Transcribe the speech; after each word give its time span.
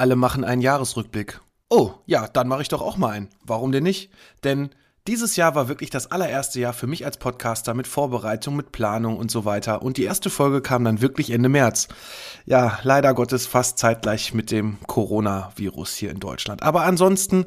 Alle 0.00 0.16
machen 0.16 0.44
einen 0.44 0.62
Jahresrückblick. 0.62 1.42
Oh, 1.68 1.90
ja, 2.06 2.26
dann 2.26 2.48
mache 2.48 2.62
ich 2.62 2.68
doch 2.68 2.80
auch 2.80 2.96
mal 2.96 3.10
einen. 3.10 3.28
Warum 3.44 3.70
denn 3.70 3.82
nicht? 3.82 4.10
Denn 4.44 4.70
dieses 5.06 5.36
Jahr 5.36 5.54
war 5.54 5.68
wirklich 5.68 5.90
das 5.90 6.10
allererste 6.10 6.58
Jahr 6.58 6.72
für 6.72 6.86
mich 6.86 7.04
als 7.04 7.18
Podcaster 7.18 7.74
mit 7.74 7.86
Vorbereitung, 7.86 8.56
mit 8.56 8.72
Planung 8.72 9.18
und 9.18 9.30
so 9.30 9.44
weiter. 9.44 9.82
Und 9.82 9.98
die 9.98 10.04
erste 10.04 10.30
Folge 10.30 10.62
kam 10.62 10.84
dann 10.84 11.02
wirklich 11.02 11.28
Ende 11.28 11.50
März. 11.50 11.88
Ja, 12.46 12.78
leider 12.82 13.12
Gottes 13.12 13.46
fast 13.46 13.76
zeitgleich 13.76 14.32
mit 14.32 14.50
dem 14.50 14.78
Coronavirus 14.86 15.94
hier 15.96 16.10
in 16.10 16.20
Deutschland. 16.20 16.62
Aber 16.62 16.84
ansonsten 16.84 17.44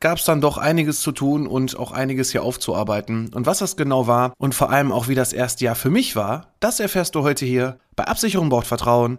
gab 0.00 0.16
es 0.16 0.24
dann 0.24 0.40
doch 0.40 0.56
einiges 0.56 1.02
zu 1.02 1.12
tun 1.12 1.46
und 1.46 1.78
auch 1.78 1.92
einiges 1.92 2.32
hier 2.32 2.44
aufzuarbeiten. 2.44 3.30
Und 3.34 3.44
was 3.44 3.58
das 3.58 3.76
genau 3.76 4.06
war 4.06 4.32
und 4.38 4.54
vor 4.54 4.70
allem 4.70 4.90
auch 4.90 5.08
wie 5.08 5.14
das 5.14 5.34
erste 5.34 5.66
Jahr 5.66 5.74
für 5.74 5.90
mich 5.90 6.16
war, 6.16 6.54
das 6.60 6.80
erfährst 6.80 7.14
du 7.14 7.24
heute 7.24 7.44
hier 7.44 7.78
bei 7.94 8.04
Absicherung 8.04 8.48
braucht 8.48 8.66
Vertrauen, 8.66 9.18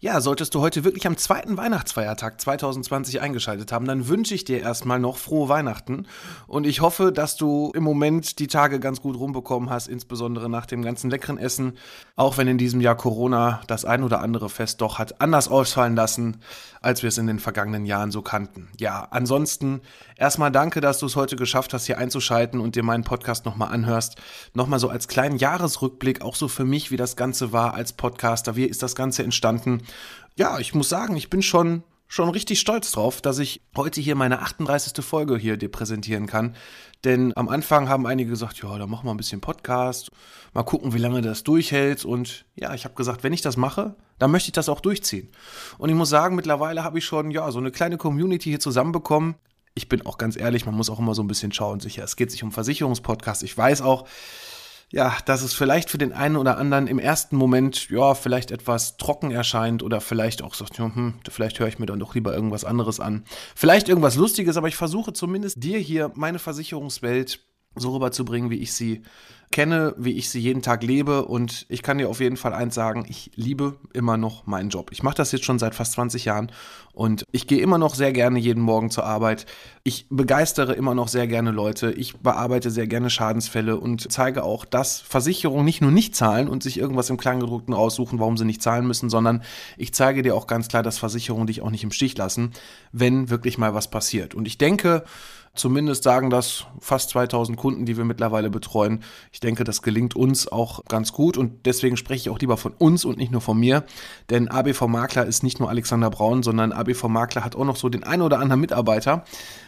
Ja, 0.00 0.20
solltest 0.20 0.54
du 0.54 0.60
heute 0.60 0.84
wirklich 0.84 1.06
am 1.06 1.16
zweiten 1.16 1.56
Weihnachtsfeiertag 1.56 2.38
2020 2.38 3.22
eingeschaltet 3.22 3.72
haben, 3.72 3.86
dann 3.86 4.06
wünsche 4.06 4.34
ich 4.34 4.44
dir 4.44 4.60
erstmal 4.60 4.98
noch 4.98 5.16
frohe 5.16 5.48
Weihnachten 5.48 6.06
und 6.46 6.66
ich 6.66 6.82
hoffe, 6.82 7.10
dass 7.10 7.36
du 7.36 7.72
im 7.74 7.82
Moment 7.82 8.38
die 8.38 8.46
Tage 8.46 8.80
ganz 8.80 9.00
gut 9.00 9.16
rumbekommen 9.16 9.70
hast, 9.70 9.88
insbesondere 9.88 10.50
nach 10.50 10.66
dem 10.66 10.82
ganzen 10.82 11.08
leckeren 11.08 11.38
Essen, 11.38 11.78
auch 12.16 12.36
wenn 12.36 12.48
in 12.48 12.58
diesem 12.58 12.82
Jahr 12.82 12.96
Corona 12.96 13.62
das 13.66 13.86
ein 13.86 14.02
oder 14.02 14.20
andere 14.20 14.50
Fest 14.50 14.82
doch 14.82 14.98
hat 14.98 15.22
anders 15.22 15.48
ausfallen 15.48 15.96
lassen, 15.96 16.36
als 16.82 17.02
wir 17.02 17.08
es 17.08 17.16
in 17.16 17.26
den 17.26 17.38
vergangenen 17.38 17.86
Jahren 17.86 18.10
so 18.10 18.20
kannten. 18.20 18.68
Ja, 18.78 19.08
ansonsten 19.10 19.80
erstmal 20.16 20.52
danke, 20.52 20.82
dass 20.82 20.98
du 20.98 21.06
es 21.06 21.16
heute 21.16 21.36
geschafft 21.36 21.72
hast, 21.72 21.86
hier 21.86 21.96
einzuschalten 21.96 22.60
und 22.60 22.76
dir 22.76 22.82
meinen 22.82 23.04
Podcast 23.04 23.46
nochmal 23.46 23.72
anhörst. 23.72 24.16
Nochmal 24.52 24.80
so 24.80 24.90
als 24.90 25.08
kleinen 25.08 25.38
Jahresrückblick, 25.38 26.20
auch 26.20 26.34
so 26.34 26.46
für 26.48 26.64
mich, 26.64 26.90
wie 26.90 26.98
das 26.98 27.16
Ganze 27.16 27.52
war 27.52 27.72
als 27.72 27.94
Podcaster, 27.94 28.54
wie 28.54 28.64
ist 28.64 28.82
das 28.82 28.94
Ganze 28.94 29.22
entstanden 29.22 29.73
ja, 30.36 30.58
ich 30.58 30.74
muss 30.74 30.88
sagen, 30.88 31.16
ich 31.16 31.30
bin 31.30 31.42
schon 31.42 31.82
schon 32.14 32.28
richtig 32.28 32.60
stolz 32.60 32.92
drauf, 32.92 33.20
dass 33.20 33.40
ich 33.40 33.60
heute 33.76 34.00
hier 34.00 34.14
meine 34.14 34.40
38. 34.40 35.04
Folge 35.04 35.36
hier 35.36 35.56
dir 35.56 35.70
präsentieren 35.70 36.26
kann. 36.26 36.54
Denn 37.02 37.36
am 37.36 37.48
Anfang 37.48 37.88
haben 37.88 38.06
einige 38.06 38.30
gesagt, 38.30 38.62
ja, 38.62 38.78
da 38.78 38.86
machen 38.86 39.06
wir 39.06 39.12
ein 39.12 39.16
bisschen 39.16 39.40
Podcast, 39.40 40.10
mal 40.52 40.62
gucken, 40.62 40.94
wie 40.94 40.98
lange 40.98 41.22
das 41.22 41.42
durchhält. 41.42 42.04
Und 42.04 42.44
ja, 42.54 42.72
ich 42.72 42.84
habe 42.84 42.94
gesagt, 42.94 43.24
wenn 43.24 43.32
ich 43.32 43.42
das 43.42 43.56
mache, 43.56 43.96
dann 44.18 44.30
möchte 44.30 44.48
ich 44.48 44.52
das 44.52 44.68
auch 44.68 44.80
durchziehen. 44.80 45.28
Und 45.76 45.88
ich 45.88 45.96
muss 45.96 46.08
sagen, 46.08 46.36
mittlerweile 46.36 46.84
habe 46.84 46.98
ich 46.98 47.04
schon 47.04 47.30
ja 47.32 47.50
so 47.50 47.58
eine 47.58 47.72
kleine 47.72 47.96
Community 47.96 48.50
hier 48.50 48.60
zusammenbekommen. 48.60 49.34
Ich 49.74 49.88
bin 49.88 50.06
auch 50.06 50.16
ganz 50.16 50.36
ehrlich, 50.36 50.66
man 50.66 50.76
muss 50.76 50.90
auch 50.90 51.00
immer 51.00 51.14
so 51.14 51.22
ein 51.22 51.26
bisschen 51.28 51.52
schauen, 51.52 51.80
sicher. 51.80 52.04
Es 52.04 52.14
geht 52.14 52.30
sich 52.30 52.44
um 52.44 52.52
Versicherungspodcast. 52.52 53.42
Ich 53.42 53.58
weiß 53.58 53.82
auch, 53.82 54.06
ja, 54.94 55.16
dass 55.24 55.42
es 55.42 55.54
vielleicht 55.54 55.90
für 55.90 55.98
den 55.98 56.12
einen 56.12 56.36
oder 56.36 56.56
anderen 56.56 56.86
im 56.86 57.00
ersten 57.00 57.34
Moment, 57.34 57.90
ja, 57.90 58.14
vielleicht 58.14 58.52
etwas 58.52 58.96
trocken 58.96 59.32
erscheint 59.32 59.82
oder 59.82 60.00
vielleicht 60.00 60.40
auch 60.40 60.54
sagt, 60.54 60.78
hm, 60.78 61.14
vielleicht 61.28 61.58
höre 61.58 61.66
ich 61.66 61.80
mir 61.80 61.86
dann 61.86 61.98
doch 61.98 62.14
lieber 62.14 62.32
irgendwas 62.32 62.64
anderes 62.64 63.00
an. 63.00 63.24
Vielleicht 63.56 63.88
irgendwas 63.88 64.14
Lustiges, 64.14 64.56
aber 64.56 64.68
ich 64.68 64.76
versuche 64.76 65.12
zumindest 65.12 65.60
dir 65.64 65.80
hier 65.80 66.12
meine 66.14 66.38
Versicherungswelt 66.38 67.40
so 67.74 67.92
rüberzubringen, 67.92 68.50
wie 68.50 68.58
ich 68.60 68.72
sie 68.72 69.02
kenne, 69.54 69.94
wie 69.96 70.14
ich 70.14 70.30
sie 70.30 70.40
jeden 70.40 70.62
Tag 70.62 70.82
lebe. 70.82 71.24
Und 71.26 71.64
ich 71.68 71.84
kann 71.84 71.98
dir 71.98 72.08
auf 72.08 72.18
jeden 72.18 72.36
Fall 72.36 72.52
eins 72.52 72.74
sagen, 72.74 73.06
ich 73.08 73.30
liebe 73.36 73.76
immer 73.92 74.16
noch 74.16 74.46
meinen 74.46 74.68
Job. 74.68 74.90
Ich 74.90 75.04
mache 75.04 75.14
das 75.14 75.30
jetzt 75.30 75.44
schon 75.44 75.60
seit 75.60 75.76
fast 75.76 75.92
20 75.92 76.24
Jahren 76.24 76.50
und 76.92 77.24
ich 77.30 77.46
gehe 77.46 77.60
immer 77.60 77.78
noch 77.78 77.94
sehr 77.94 78.12
gerne 78.12 78.40
jeden 78.40 78.62
Morgen 78.62 78.90
zur 78.90 79.04
Arbeit. 79.04 79.46
Ich 79.84 80.06
begeistere 80.10 80.72
immer 80.72 80.96
noch 80.96 81.06
sehr 81.06 81.28
gerne 81.28 81.52
Leute. 81.52 81.92
Ich 81.92 82.16
bearbeite 82.16 82.72
sehr 82.72 82.88
gerne 82.88 83.10
Schadensfälle 83.10 83.78
und 83.78 84.10
zeige 84.10 84.42
auch, 84.42 84.64
dass 84.64 85.00
Versicherungen 85.00 85.64
nicht 85.64 85.80
nur 85.80 85.92
nicht 85.92 86.16
zahlen 86.16 86.48
und 86.48 86.64
sich 86.64 86.76
irgendwas 86.76 87.08
im 87.10 87.16
Kleingedruckten 87.16 87.74
raussuchen, 87.74 88.18
warum 88.18 88.36
sie 88.36 88.44
nicht 88.44 88.60
zahlen 88.60 88.88
müssen, 88.88 89.08
sondern 89.08 89.44
ich 89.76 89.94
zeige 89.94 90.22
dir 90.22 90.34
auch 90.34 90.48
ganz 90.48 90.66
klar, 90.66 90.82
dass 90.82 90.98
Versicherungen 90.98 91.46
dich 91.46 91.62
auch 91.62 91.70
nicht 91.70 91.84
im 91.84 91.92
Stich 91.92 92.18
lassen, 92.18 92.50
wenn 92.90 93.30
wirklich 93.30 93.56
mal 93.56 93.72
was 93.72 93.88
passiert. 93.88 94.34
Und 94.34 94.48
ich 94.48 94.58
denke, 94.58 95.04
Zumindest 95.54 96.02
sagen 96.02 96.30
das 96.30 96.66
fast 96.80 97.10
2000 97.10 97.56
Kunden, 97.56 97.86
die 97.86 97.96
wir 97.96 98.04
mittlerweile 98.04 98.50
betreuen. 98.50 99.04
Ich 99.30 99.38
denke, 99.38 99.62
das 99.62 99.82
gelingt 99.82 100.16
uns 100.16 100.48
auch 100.48 100.84
ganz 100.86 101.12
gut 101.12 101.38
und 101.38 101.64
deswegen 101.64 101.96
spreche 101.96 102.22
ich 102.22 102.30
auch 102.30 102.40
lieber 102.40 102.56
von 102.56 102.72
uns 102.72 103.04
und 103.04 103.18
nicht 103.18 103.30
nur 103.30 103.40
von 103.40 103.58
mir. 103.58 103.84
Denn 104.30 104.48
ABV 104.48 104.88
Makler 104.88 105.26
ist 105.26 105.44
nicht 105.44 105.60
nur 105.60 105.68
Alexander 105.68 106.10
Braun, 106.10 106.42
sondern 106.42 106.72
ABV 106.72 107.04
Makler 107.04 107.44
hat 107.44 107.54
auch 107.54 107.64
noch 107.64 107.76
so 107.76 107.88
den 107.88 108.02
einen 108.02 108.22
oder 108.22 108.40
anderen 108.40 108.60
Mitarbeiter, 108.60 109.24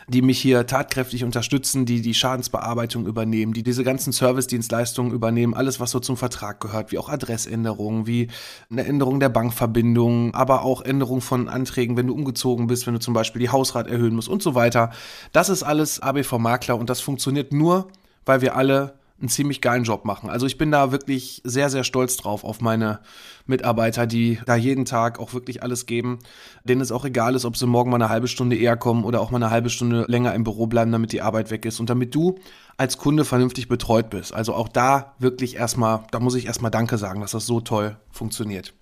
die 0.09 0.23
mich 0.23 0.39
hier 0.39 0.67
tatkräftig 0.67 1.25
unterstützen, 1.25 1.85
die 1.85 2.01
die 2.01 2.15
Schadensbearbeitung 2.15 3.07
übernehmen, 3.07 3.53
die 3.53 3.65
diese 3.65 3.83
ganzen 3.83 4.13
Servicedienstleistungen 4.13 5.13
übernehmen, 5.13 5.55
alles 5.55 5.81
was 5.81 5.91
so 5.91 5.99
zum 5.99 6.17
Vertrag 6.17 6.61
gehört, 6.61 6.93
wie 6.93 6.99
auch 6.99 7.09
Adressänderungen, 7.09 8.07
wie 8.07 8.29
eine 8.71 8.85
Änderung 8.85 9.19
der 9.19 9.31
Bankverbindung, 9.31 10.35
aber 10.35 10.63
auch 10.63 10.83
Änderung 10.83 11.21
von 11.21 11.49
Anträgen, 11.49 11.97
wenn 11.97 12.07
du 12.07 12.15
umgezogen 12.15 12.69
bist, 12.69 12.87
wenn 12.87 12.95
du 12.95 13.01
zum 13.01 13.15
Beispiel 13.15 13.41
die 13.41 13.51
Hausrat 13.51 13.89
erhöhen 13.89 14.15
musst 14.15 14.29
und 14.29 14.43
so 14.43 14.55
weiter. 14.55 14.91
Das 15.33 15.49
ist 15.49 15.65
alles 15.65 16.01
ABV 16.01 16.39
Makler 16.39 16.77
und 16.77 16.89
das 16.89 17.01
funktioniert 17.01 17.53
nur, 17.53 17.89
weil 18.25 18.41
wir 18.43 18.55
alle 18.55 18.95
einen 19.19 19.29
ziemlich 19.29 19.63
geilen 19.63 19.85
Job 19.85 20.05
machen. 20.05 20.29
Also 20.29 20.47
ich 20.47 20.59
bin 20.59 20.71
da 20.71 20.93
wirklich 20.93 21.41
sehr, 21.45 21.71
sehr 21.71 21.85
stolz 21.85 22.17
drauf 22.19 22.45
auf 22.45 22.61
meine 22.61 23.01
Mitarbeiter, 23.47 24.07
die 24.07 24.39
da 24.45 24.57
jeden 24.57 24.85
Tag 24.85 25.19
auch 25.19 25.33
wirklich 25.33 25.63
alles 25.63 25.87
geben, 25.87 26.19
denen 26.65 26.83
es 26.83 26.93
auch 26.93 27.05
egal 27.05 27.35
ist, 27.35 27.47
ob 27.47 27.57
sie 27.57 27.67
morgen 27.67 27.91
mal 27.91 27.97
eine 27.97 28.11
halbe 28.11 28.29
Stunde 28.29 28.57
eher 28.57 28.77
kommen 28.77 29.05
oder 29.05 29.21
auch 29.21 29.31
mal 29.31 29.39
eine 29.43 29.51
halbe 29.51 29.71
Stunde 29.71 30.05
länger 30.09 30.35
im 30.35 30.45
Büro 30.45 30.67
bleiben, 30.67 30.93
damit 30.93 31.13
die 31.13 31.23
Arbeit 31.23 31.51
weg 31.51 31.65
ist 31.65 31.81
und 31.81 31.89
damit 31.89 32.15
du 32.15 32.39
als 32.77 32.99
Kunde 32.99 33.25
vernünftig 33.25 33.69
betreut 33.69 34.11
bist. 34.11 34.35
Also 34.35 34.53
auch 34.53 34.69
da 34.69 35.15
wirklich 35.19 35.57
erstmal, 35.57 36.05
da 36.11 36.21
muss 36.21 36.35
ich 36.35 36.47
erstmal 36.47 36.71
Danke 36.71 36.99
sagen, 36.99 37.23
dass 37.23 37.31
das 37.31 37.47
so 37.47 37.61
toll 37.61 37.97
funktioniert. 38.11 38.75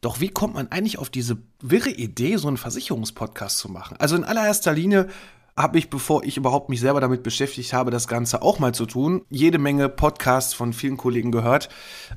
Doch 0.00 0.20
wie 0.20 0.30
kommt 0.30 0.54
man 0.54 0.68
eigentlich 0.68 0.98
auf 0.98 1.10
diese 1.10 1.36
wirre 1.60 1.90
Idee, 1.90 2.36
so 2.36 2.48
einen 2.48 2.56
Versicherungspodcast 2.56 3.58
zu 3.58 3.70
machen? 3.70 3.96
Also 3.98 4.16
in 4.16 4.24
allererster 4.24 4.72
Linie 4.72 5.08
habe 5.56 5.78
ich, 5.78 5.90
bevor 5.90 6.24
ich 6.24 6.36
überhaupt 6.36 6.70
mich 6.70 6.80
selber 6.80 7.00
damit 7.00 7.22
beschäftigt 7.22 7.72
habe, 7.74 7.90
das 7.90 8.08
Ganze 8.08 8.40
auch 8.40 8.58
mal 8.58 8.72
zu 8.72 8.86
tun, 8.86 9.22
jede 9.28 9.58
Menge 9.58 9.88
Podcasts 9.88 10.54
von 10.54 10.72
vielen 10.72 10.96
Kollegen 10.96 11.30
gehört. 11.30 11.68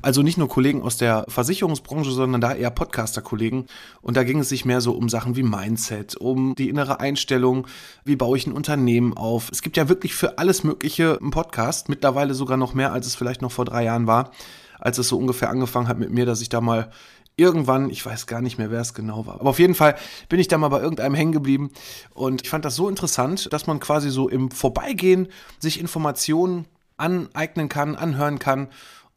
Also 0.01 0.21
nicht 0.21 0.37
nur 0.37 0.47
Kollegen 0.47 0.81
aus 0.81 0.97
der 0.97 1.25
Versicherungsbranche, 1.27 2.11
sondern 2.11 2.39
da 2.39 2.53
eher 2.53 2.69
Podcaster-Kollegen. 2.69 3.65
Und 4.01 4.15
da 4.15 4.23
ging 4.23 4.39
es 4.39 4.49
sich 4.49 4.63
mehr 4.63 4.79
so 4.79 4.93
um 4.93 5.09
Sachen 5.09 5.35
wie 5.35 5.43
Mindset, 5.43 6.15
um 6.15 6.55
die 6.55 6.69
innere 6.69 7.01
Einstellung, 7.01 7.67
wie 8.05 8.15
baue 8.15 8.37
ich 8.37 8.47
ein 8.47 8.53
Unternehmen 8.53 9.17
auf. 9.17 9.49
Es 9.51 9.61
gibt 9.61 9.75
ja 9.75 9.89
wirklich 9.89 10.15
für 10.15 10.37
alles 10.37 10.63
Mögliche 10.63 11.19
einen 11.19 11.31
Podcast, 11.31 11.89
mittlerweile 11.89 12.33
sogar 12.33 12.57
noch 12.57 12.73
mehr, 12.73 12.93
als 12.93 13.05
es 13.05 13.15
vielleicht 13.15 13.41
noch 13.41 13.51
vor 13.51 13.65
drei 13.65 13.83
Jahren 13.83 14.07
war 14.07 14.31
als 14.79 14.97
es 14.97 15.07
so 15.07 15.17
ungefähr 15.17 15.49
angefangen 15.49 15.87
hat 15.87 15.97
mit 15.97 16.11
mir, 16.11 16.25
dass 16.25 16.41
ich 16.41 16.49
da 16.49 16.61
mal 16.61 16.89
irgendwann, 17.37 17.89
ich 17.89 18.05
weiß 18.05 18.27
gar 18.27 18.41
nicht 18.41 18.57
mehr, 18.57 18.71
wer 18.71 18.81
es 18.81 18.93
genau 18.93 19.25
war, 19.25 19.35
aber 19.35 19.49
auf 19.49 19.59
jeden 19.59 19.75
Fall 19.75 19.95
bin 20.29 20.39
ich 20.39 20.47
da 20.47 20.57
mal 20.57 20.69
bei 20.69 20.79
irgendeinem 20.79 21.15
hängen 21.15 21.31
geblieben 21.31 21.71
und 22.13 22.43
ich 22.43 22.49
fand 22.49 22.65
das 22.65 22.75
so 22.75 22.87
interessant, 22.87 23.51
dass 23.51 23.67
man 23.67 23.79
quasi 23.79 24.09
so 24.09 24.29
im 24.29 24.51
Vorbeigehen 24.51 25.27
sich 25.59 25.79
Informationen 25.79 26.65
aneignen 26.97 27.69
kann, 27.69 27.95
anhören 27.95 28.39
kann. 28.39 28.69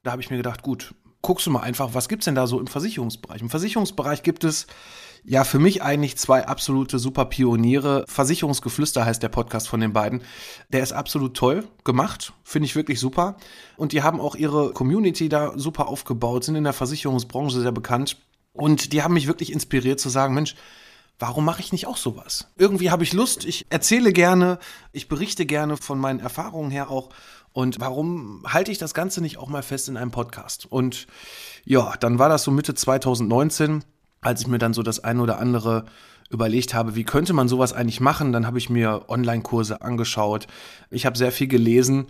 Da 0.03 0.13
habe 0.13 0.23
ich 0.23 0.31
mir 0.31 0.37
gedacht, 0.37 0.63
gut, 0.63 0.95
guckst 1.23 1.47
du 1.47 1.51
mal 1.51 1.61
einfach, 1.61 1.95
was 1.95 2.09
gibt's 2.09 2.25
denn 2.25 2.35
da 2.35 2.47
so 2.47 2.59
im 2.59 2.67
Versicherungsbereich? 2.67 3.41
Im 3.41 3.51
Versicherungsbereich 3.51 4.23
gibt 4.23 4.45
es 4.45 4.67
ja, 5.25 5.45
für 5.45 5.59
mich 5.59 5.83
eigentlich 5.83 6.17
zwei 6.17 6.47
absolute 6.47 6.99
super 6.99 7.27
Pioniere. 7.27 8.05
Versicherungsgeflüster 8.09 9.05
heißt 9.05 9.23
der 9.23 9.29
Podcast 9.29 9.69
von 9.69 9.81
den 9.81 9.93
beiden. 9.93 10.23
Der 10.71 10.83
ist 10.83 10.93
absolut 10.93 11.37
toll 11.37 11.65
gemacht, 11.85 12.33
finde 12.45 12.67
ich 12.67 12.77
wirklich 12.77 13.01
super. 13.01 13.37
Und 13.77 13.93
die 13.93 14.03
haben 14.03 14.21
auch 14.21 14.35
ihre 14.35 14.73
Community 14.73 15.29
da 15.29 15.53
super 15.57 15.89
aufgebaut, 15.89 16.45
sind 16.45 16.55
in 16.55 16.65
der 16.65 16.73
Versicherungsbranche 16.73 17.61
sehr 17.61 17.73
bekannt. 17.73 18.19
Und 18.53 18.93
die 18.93 19.03
haben 19.03 19.15
mich 19.15 19.27
wirklich 19.27 19.53
inspiriert 19.53 20.01
zu 20.01 20.09
sagen, 20.09 20.35
Mensch, 20.35 20.55
warum 21.19 21.45
mache 21.45 21.61
ich 21.61 21.73
nicht 21.73 21.87
auch 21.87 21.97
sowas? 21.97 22.49
Irgendwie 22.57 22.91
habe 22.91 23.03
ich 23.03 23.13
Lust, 23.13 23.45
ich 23.45 23.67
erzähle 23.71 24.13
gerne, 24.13 24.59
ich 24.93 25.09
berichte 25.09 25.47
gerne 25.47 25.77
von 25.77 25.99
meinen 25.99 26.21
Erfahrungen 26.21 26.71
her 26.71 26.91
auch. 26.91 27.11
Und 27.53 27.81
warum 27.81 28.45
halte 28.47 28.71
ich 28.71 28.79
das 28.79 28.95
Ganze 28.95 29.21
nicht 29.21 29.39
auch 29.39 29.49
mal 29.49 29.63
fest 29.63 29.89
in 29.89 29.97
einem 29.97 30.11
Podcast? 30.11 30.67
Und 30.71 31.07
ja, 31.65 31.95
dann 31.99 32.19
war 32.19 32.29
das 32.29 32.45
so 32.45 32.51
Mitte 32.51 32.75
2019 32.75 33.85
als 34.21 34.41
ich 34.41 34.47
mir 34.47 34.59
dann 34.59 34.75
so 34.75 34.83
das 34.83 35.03
eine 35.03 35.23
oder 35.23 35.39
andere 35.39 35.85
überlegt 36.31 36.75
habe, 36.75 36.95
wie 36.95 37.05
könnte 37.05 37.33
man 37.33 37.49
sowas 37.49 37.73
eigentlich 37.73 38.01
machen, 38.01 38.33
dann 38.33 38.47
habe 38.47 38.59
ich 38.59 38.69
mir 38.69 39.05
Online-Kurse 39.09 39.81
angeschaut. 39.81 40.47
Ich 40.91 41.07
habe 41.07 41.17
sehr 41.17 41.33
viel 41.33 41.49
gelesen. 41.49 42.07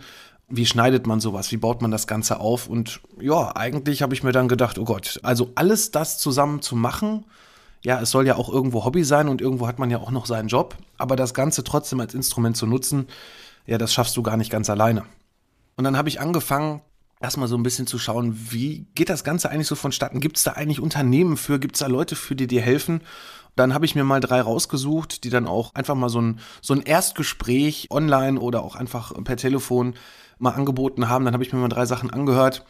Wie 0.49 0.65
schneidet 0.65 1.07
man 1.07 1.19
sowas? 1.19 1.51
Wie 1.51 1.57
baut 1.57 1.81
man 1.81 1.91
das 1.91 2.07
Ganze 2.07 2.39
auf? 2.39 2.67
Und 2.67 3.01
ja, 3.19 3.55
eigentlich 3.55 4.01
habe 4.01 4.13
ich 4.13 4.23
mir 4.23 4.31
dann 4.31 4.47
gedacht, 4.47 4.77
oh 4.77 4.83
Gott, 4.83 5.19
also 5.23 5.51
alles 5.55 5.91
das 5.91 6.17
zusammen 6.17 6.61
zu 6.61 6.75
machen, 6.75 7.25
ja, 7.83 8.01
es 8.01 8.11
soll 8.11 8.27
ja 8.27 8.35
auch 8.35 8.49
irgendwo 8.49 8.83
Hobby 8.83 9.03
sein 9.03 9.29
und 9.29 9.39
irgendwo 9.39 9.67
hat 9.67 9.79
man 9.79 9.89
ja 9.89 9.99
auch 9.99 10.11
noch 10.11 10.25
seinen 10.25 10.49
Job, 10.49 10.75
aber 10.97 11.15
das 11.15 11.33
Ganze 11.33 11.63
trotzdem 11.63 12.01
als 12.01 12.13
Instrument 12.13 12.57
zu 12.57 12.65
nutzen, 12.65 13.07
ja, 13.65 13.77
das 13.77 13.93
schaffst 13.93 14.17
du 14.17 14.23
gar 14.23 14.35
nicht 14.35 14.51
ganz 14.51 14.69
alleine. 14.69 15.05
Und 15.77 15.85
dann 15.85 15.95
habe 15.95 16.09
ich 16.09 16.19
angefangen, 16.19 16.81
erstmal 17.19 17.47
so 17.47 17.57
ein 17.57 17.63
bisschen 17.63 17.87
zu 17.87 17.99
schauen, 17.99 18.37
wie 18.51 18.87
geht 18.95 19.09
das 19.09 19.23
Ganze 19.23 19.49
eigentlich 19.49 19.67
so 19.67 19.75
vonstatten? 19.75 20.19
Gibt 20.19 20.37
es 20.37 20.43
da 20.43 20.51
eigentlich 20.51 20.79
Unternehmen 20.79 21.37
für? 21.37 21.59
Gibt 21.59 21.75
es 21.75 21.79
da 21.79 21.87
Leute 21.87 22.15
für, 22.15 22.35
die 22.35 22.47
dir 22.47 22.61
helfen? 22.61 23.01
Dann 23.55 23.73
habe 23.73 23.85
ich 23.85 23.95
mir 23.95 24.05
mal 24.05 24.21
drei 24.21 24.41
rausgesucht, 24.41 25.23
die 25.23 25.29
dann 25.29 25.47
auch 25.47 25.75
einfach 25.75 25.95
mal 25.95 26.09
so 26.09 26.21
ein, 26.21 26.39
so 26.61 26.73
ein 26.73 26.81
Erstgespräch 26.81 27.87
online 27.91 28.39
oder 28.39 28.63
auch 28.63 28.75
einfach 28.75 29.13
per 29.23 29.35
Telefon 29.35 29.95
mal 30.37 30.51
angeboten 30.51 31.09
haben. 31.09 31.25
Dann 31.25 31.33
habe 31.33 31.43
ich 31.43 31.51
mir 31.51 31.59
mal 31.59 31.67
drei 31.67 31.85
Sachen 31.85 32.09
angehört 32.09 32.65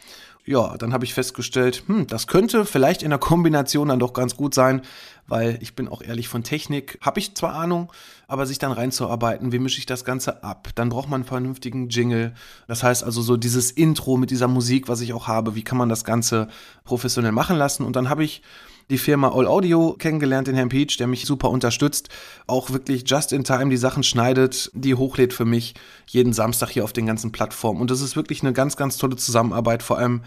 ja, 0.49 0.77
dann 0.77 0.93
habe 0.93 1.05
ich 1.05 1.13
festgestellt, 1.13 1.83
hm, 1.85 2.07
das 2.07 2.25
könnte 2.25 2.65
vielleicht 2.65 3.03
in 3.03 3.11
der 3.11 3.19
Kombination 3.19 3.89
dann 3.89 3.99
doch 3.99 4.13
ganz 4.13 4.35
gut 4.35 4.55
sein, 4.55 4.81
weil 5.27 5.59
ich 5.61 5.75
bin 5.75 5.87
auch 5.87 6.01
ehrlich 6.01 6.27
von 6.27 6.41
Technik, 6.43 6.97
habe 7.01 7.19
ich 7.19 7.35
zwar 7.35 7.53
Ahnung, 7.53 7.93
aber 8.27 8.47
sich 8.47 8.57
dann 8.57 8.71
reinzuarbeiten, 8.71 9.51
wie 9.51 9.59
mische 9.59 9.77
ich 9.77 9.85
das 9.85 10.05
Ganze 10.05 10.43
ab? 10.43 10.69
Dann 10.73 10.89
braucht 10.89 11.07
man 11.07 11.21
einen 11.21 11.27
vernünftigen 11.27 11.89
Jingle. 11.89 12.33
Das 12.67 12.81
heißt 12.81 13.03
also 13.03 13.21
so 13.21 13.37
dieses 13.37 13.69
Intro 13.69 14.17
mit 14.17 14.31
dieser 14.31 14.47
Musik, 14.47 14.87
was 14.87 15.01
ich 15.01 15.13
auch 15.13 15.27
habe, 15.27 15.53
wie 15.53 15.63
kann 15.63 15.77
man 15.77 15.87
das 15.87 16.03
Ganze 16.03 16.47
professionell 16.83 17.31
machen 17.31 17.55
lassen? 17.55 17.85
Und 17.85 17.95
dann 17.95 18.09
habe 18.09 18.23
ich 18.23 18.41
die 18.89 18.97
Firma 18.97 19.29
All 19.29 19.47
Audio 19.47 19.95
kennengelernt, 19.97 20.47
den 20.47 20.55
Herrn 20.55 20.69
Peach, 20.69 20.97
der 20.97 21.07
mich 21.07 21.25
super 21.25 21.49
unterstützt, 21.49 22.09
auch 22.47 22.71
wirklich 22.71 23.03
just 23.05 23.31
in 23.33 23.43
time 23.43 23.69
die 23.69 23.77
Sachen 23.77 24.03
schneidet, 24.03 24.71
die 24.73 24.95
hochlädt 24.95 25.33
für 25.33 25.45
mich 25.45 25.75
jeden 26.07 26.33
Samstag 26.33 26.69
hier 26.69 26.83
auf 26.83 26.93
den 26.93 27.05
ganzen 27.05 27.31
Plattformen. 27.31 27.81
Und 27.81 27.91
das 27.91 28.01
ist 28.01 28.15
wirklich 28.15 28.41
eine 28.41 28.53
ganz, 28.53 28.75
ganz 28.75 28.97
tolle 28.97 29.15
Zusammenarbeit, 29.15 29.83
vor 29.83 29.97
allem 29.97 30.21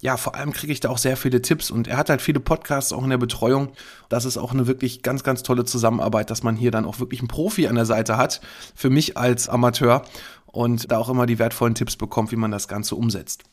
ja, 0.00 0.18
vor 0.18 0.34
allem 0.34 0.52
kriege 0.52 0.72
ich 0.72 0.80
da 0.80 0.90
auch 0.90 0.98
sehr 0.98 1.16
viele 1.16 1.40
Tipps 1.40 1.70
und 1.70 1.88
er 1.88 1.96
hat 1.96 2.10
halt 2.10 2.20
viele 2.20 2.38
Podcasts 2.38 2.92
auch 2.92 3.02
in 3.02 3.08
der 3.08 3.16
Betreuung. 3.16 3.70
Das 4.10 4.26
ist 4.26 4.36
auch 4.36 4.52
eine 4.52 4.66
wirklich 4.66 5.02
ganz, 5.02 5.22
ganz 5.22 5.42
tolle 5.42 5.64
Zusammenarbeit, 5.64 6.30
dass 6.30 6.42
man 6.42 6.54
hier 6.54 6.70
dann 6.70 6.84
auch 6.84 7.00
wirklich 7.00 7.20
einen 7.20 7.28
Profi 7.28 7.66
an 7.66 7.76
der 7.76 7.86
Seite 7.86 8.18
hat, 8.18 8.42
für 8.74 8.90
mich 8.90 9.16
als 9.16 9.48
Amateur 9.48 10.02
und 10.44 10.92
da 10.92 10.98
auch 10.98 11.08
immer 11.08 11.24
die 11.24 11.38
wertvollen 11.38 11.74
Tipps 11.74 11.96
bekommt, 11.96 12.30
wie 12.30 12.36
man 12.36 12.50
das 12.50 12.68
Ganze 12.68 12.94
umsetzt. 12.94 13.44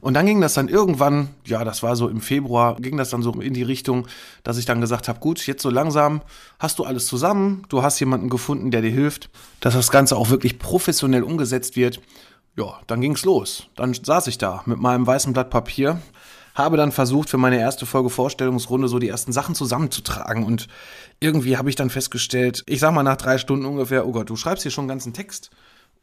Und 0.00 0.14
dann 0.14 0.26
ging 0.26 0.40
das 0.40 0.54
dann 0.54 0.68
irgendwann, 0.68 1.30
ja, 1.44 1.64
das 1.64 1.82
war 1.82 1.96
so 1.96 2.08
im 2.08 2.20
Februar, 2.20 2.76
ging 2.76 2.96
das 2.96 3.10
dann 3.10 3.22
so 3.22 3.32
in 3.32 3.54
die 3.54 3.62
Richtung, 3.62 4.06
dass 4.42 4.58
ich 4.58 4.64
dann 4.64 4.80
gesagt 4.80 5.08
habe, 5.08 5.18
gut, 5.20 5.46
jetzt 5.46 5.62
so 5.62 5.70
langsam 5.70 6.22
hast 6.58 6.78
du 6.78 6.84
alles 6.84 7.06
zusammen, 7.06 7.64
du 7.68 7.82
hast 7.82 7.98
jemanden 8.00 8.28
gefunden, 8.28 8.70
der 8.70 8.82
dir 8.82 8.90
hilft, 8.90 9.30
dass 9.60 9.74
das 9.74 9.90
Ganze 9.90 10.16
auch 10.16 10.30
wirklich 10.30 10.58
professionell 10.58 11.22
umgesetzt 11.22 11.76
wird. 11.76 12.00
Ja, 12.56 12.78
dann 12.86 13.00
ging's 13.00 13.24
los. 13.24 13.66
Dann 13.76 13.94
saß 13.94 14.26
ich 14.28 14.38
da 14.38 14.62
mit 14.66 14.78
meinem 14.78 15.06
weißen 15.06 15.32
Blatt 15.32 15.50
Papier, 15.50 16.00
habe 16.54 16.76
dann 16.76 16.90
versucht, 16.90 17.30
für 17.30 17.38
meine 17.38 17.58
erste 17.58 17.86
Folge 17.86 18.10
Vorstellungsrunde 18.10 18.88
so 18.88 18.98
die 18.98 19.08
ersten 19.08 19.32
Sachen 19.32 19.54
zusammenzutragen 19.54 20.44
und 20.44 20.66
irgendwie 21.20 21.56
habe 21.56 21.70
ich 21.70 21.76
dann 21.76 21.90
festgestellt, 21.90 22.64
ich 22.66 22.80
sag 22.80 22.92
mal 22.92 23.04
nach 23.04 23.16
drei 23.16 23.38
Stunden 23.38 23.64
ungefähr, 23.64 24.06
oh 24.06 24.12
Gott, 24.12 24.28
du 24.30 24.36
schreibst 24.36 24.62
hier 24.62 24.72
schon 24.72 24.82
einen 24.82 24.88
ganzen 24.88 25.12
Text 25.12 25.50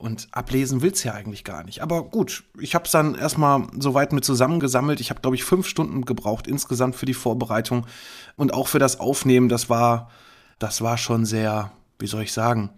und 0.05 0.27
ablesen 0.31 0.83
will's 0.83 1.03
ja 1.03 1.13
eigentlich 1.13 1.43
gar 1.43 1.63
nicht. 1.63 1.81
Aber 1.81 2.03
gut, 2.03 2.43
ich 2.59 2.75
habe 2.75 2.85
es 2.85 2.91
dann 2.91 3.15
erstmal 3.15 3.63
so 3.79 3.95
weit 3.95 4.13
mit 4.13 4.23
zusammengesammelt. 4.23 4.99
Ich 4.99 5.09
habe, 5.09 5.19
glaube 5.19 5.35
ich, 5.35 5.43
fünf 5.43 5.67
Stunden 5.67 6.05
gebraucht 6.05 6.45
insgesamt 6.45 6.95
für 6.95 7.07
die 7.07 7.15
Vorbereitung 7.15 7.87
und 8.35 8.53
auch 8.53 8.67
für 8.67 8.77
das 8.77 8.99
Aufnehmen. 8.99 9.49
Das 9.49 9.67
war, 9.67 10.11
das 10.59 10.81
war 10.81 10.99
schon 10.99 11.25
sehr, 11.25 11.71
wie 11.97 12.05
soll 12.05 12.21
ich 12.21 12.33
sagen, 12.33 12.69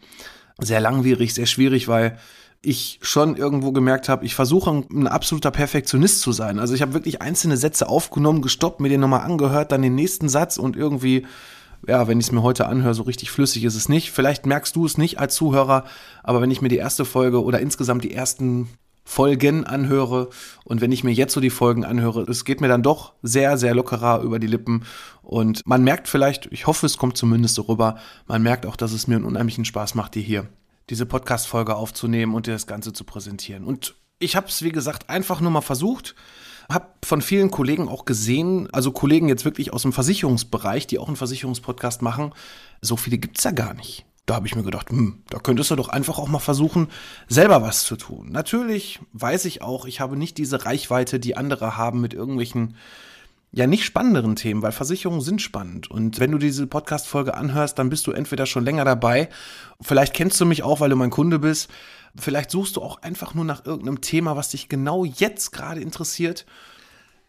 sehr 0.58 0.80
langwierig, 0.80 1.34
sehr 1.34 1.48
schwierig, 1.48 1.90
weil 1.90 2.18
ich 2.62 3.00
schon 3.02 3.36
irgendwo 3.36 3.74
gemerkt 3.74 4.08
habe, 4.08 4.26
ich 4.26 4.34
versuche 4.34 4.86
ein 4.90 5.08
absoluter 5.08 5.52
Perfektionist 5.52 6.22
zu 6.22 6.32
sein. 6.32 6.60
Also 6.60 6.76
ich 6.76 6.82
habe 6.82 6.94
wirklich 6.94 7.22
einzelne 7.22 7.58
Sätze 7.58 7.90
aufgenommen, 7.90 8.42
gestoppt, 8.42 8.80
mir 8.80 8.90
den 8.90 9.02
nochmal 9.02 9.22
angehört, 9.22 9.74
dann 9.74 9.82
den 9.82 9.96
nächsten 9.96 10.30
Satz 10.30 10.58
und 10.58 10.78
irgendwie 10.78 11.28
ja, 11.86 12.08
wenn 12.08 12.20
ich 12.20 12.28
es 12.28 12.32
mir 12.32 12.44
heute 12.44 12.68
anhöre, 12.68 12.94
so 12.94 13.04
richtig 13.04 13.32
flüssig 13.32 13.64
ist 13.64 13.76
es 13.76 13.90
nicht. 13.90 14.12
Vielleicht 14.12 14.46
merkst 14.46 14.76
du 14.76 14.86
es 14.86 14.98
nicht 14.98 15.20
als 15.20 15.36
Zuhörer, 15.36 15.84
aber 16.24 16.42
wenn 16.42 16.52
ich 16.52 16.62
mir 16.62 16.70
die 16.70 16.78
erste 16.78 17.06
Folge 17.06 17.44
oder 17.44 17.60
insgesamt 17.60 18.04
die 18.04 18.14
ersten 18.14 18.70
Folgen 19.04 19.64
anhöre 19.64 20.30
und 20.66 20.82
wenn 20.82 20.92
ich 20.92 21.06
mir 21.06 21.14
jetzt 21.14 21.34
so 21.34 21.40
die 21.40 21.50
Folgen 21.50 21.86
anhöre, 21.86 22.24
es 22.24 22.44
geht 22.44 22.60
mir 22.60 22.68
dann 22.68 22.84
doch 22.84 23.14
sehr, 23.22 23.58
sehr 23.58 23.74
lockerer 23.74 24.22
über 24.22 24.38
die 24.38 24.48
Lippen 24.48 24.84
und 25.22 25.66
man 25.66 25.84
merkt 25.84 26.10
vielleicht, 26.10 26.48
ich 26.52 26.68
hoffe, 26.68 26.86
es 26.86 26.98
kommt 26.98 27.16
zumindest 27.16 27.56
so 27.56 27.64
rüber, 27.64 27.98
man 28.28 28.44
merkt 28.44 28.66
auch, 28.66 28.76
dass 28.76 28.92
es 28.92 29.08
mir 29.08 29.16
einen 29.16 29.24
unheimlichen 29.24 29.64
Spaß 29.64 29.96
macht, 29.96 30.16
dir 30.16 30.24
hier 30.24 30.50
diese 30.90 31.06
Podcast-Folge 31.06 31.76
aufzunehmen 31.76 32.34
und 32.36 32.48
dir 32.48 32.52
das 32.52 32.68
Ganze 32.68 32.92
zu 32.92 33.06
präsentieren. 33.06 33.64
Und 33.64 33.96
ich 34.20 34.36
habe 34.36 34.48
es, 34.48 34.62
wie 34.62 34.72
gesagt, 34.72 35.10
einfach 35.10 35.42
nur 35.42 35.52
mal 35.52 35.62
versucht, 35.62 36.16
habe 36.70 36.88
von 37.04 37.22
vielen 37.22 37.52
Kollegen 37.52 37.88
auch 37.88 38.06
gesehen, 38.06 38.68
also 38.74 38.92
Kollegen 38.92 39.30
jetzt 39.30 39.46
wirklich 39.46 39.74
aus 39.74 39.84
dem 39.84 39.94
Versicherungsbereich, 39.94 40.88
die 40.88 41.00
auch 41.00 41.08
einen 41.08 41.16
Versicherungspodcast 41.16 42.02
machen, 42.02 42.34
so 42.82 42.98
viele 42.98 43.18
gibt's 43.18 43.44
ja 43.44 43.52
gar 43.52 43.74
nicht. 43.74 44.06
Da 44.26 44.36
habe 44.36 44.46
ich 44.46 44.56
mir 44.56 44.64
gedacht, 44.64 44.90
hm, 44.90 45.24
da 45.30 45.40
könntest 45.40 45.72
du 45.72 45.78
doch 45.78 45.88
einfach 45.88 46.18
auch 46.18 46.28
mal 46.28 46.40
versuchen, 46.40 46.90
selber 47.30 47.62
was 47.62 47.86
zu 47.86 47.96
tun. 47.96 48.30
Natürlich 48.30 49.00
weiß 49.14 49.46
ich 49.46 49.62
auch, 49.62 49.86
ich 49.86 50.02
habe 50.02 50.18
nicht 50.18 50.38
diese 50.38 50.66
Reichweite, 50.66 51.20
die 51.20 51.38
andere 51.38 51.78
haben 51.78 52.02
mit 52.02 52.14
irgendwelchen 52.14 52.76
ja 53.54 53.66
nicht 53.68 53.86
spannenderen 53.86 54.36
Themen, 54.36 54.62
weil 54.62 54.74
Versicherungen 54.74 55.22
sind 55.22 55.42
spannend. 55.42 55.90
Und 55.90 56.20
wenn 56.20 56.32
du 56.32 56.38
diese 56.38 56.68
Podcast-Folge 56.68 57.36
anhörst, 57.36 57.80
dann 57.80 57.90
bist 57.90 58.06
du 58.06 58.12
entweder 58.12 58.46
schon 58.46 58.66
länger 58.66 58.84
dabei, 58.84 59.30
vielleicht 59.82 60.14
kennst 60.14 60.40
du 60.42 60.46
mich 60.46 60.64
auch, 60.64 60.82
weil 60.82 60.90
du 60.90 60.98
mein 60.98 61.10
Kunde 61.10 61.40
bist, 61.40 61.70
Vielleicht 62.20 62.52
suchst 62.52 62.76
du 62.76 62.82
auch 62.82 63.02
einfach 63.02 63.34
nur 63.34 63.46
nach 63.46 63.66
irgendeinem 63.66 64.02
Thema, 64.02 64.36
was 64.36 64.50
dich 64.50 64.70
genau 64.70 65.06
jetzt 65.06 65.52
gerade 65.52 65.82
interessiert. 65.82 66.46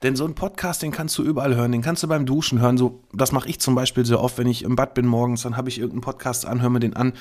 Denn 0.02 0.14
so 0.14 0.25
ein 0.25 0.35
Podcast, 0.35 0.82
den 0.82 0.93
kannst 0.93 1.19
du 1.19 1.25
überall 1.25 1.56
hören, 1.56 1.73
den 1.73 1.82
kannst 1.82 2.05
du 2.05 2.08
beim 2.08 2.25
Duschen 2.25 2.61
hören. 2.61 2.79
So, 2.79 3.02
das 3.12 3.32
mache 3.32 3.49
ich 3.49 3.58
zum 3.58 3.75
Beispiel 3.75 4.06
sehr 4.06 4.20
oft, 4.20 4.38
wenn 4.38 4.46
ich 4.46 4.62
im 4.62 4.76
Bad 4.76 4.94
bin 4.94 5.06
morgens, 5.06 5.43
dann 5.43 5.56
habe 5.56 5.69
ich 5.69 5.79
irgendeinen 5.79 6.02
Podcast 6.02 6.46
an, 6.46 6.62
höre 6.62 6.70
mir 6.70 6.81
den 6.81 6.94
an. 6.94 7.14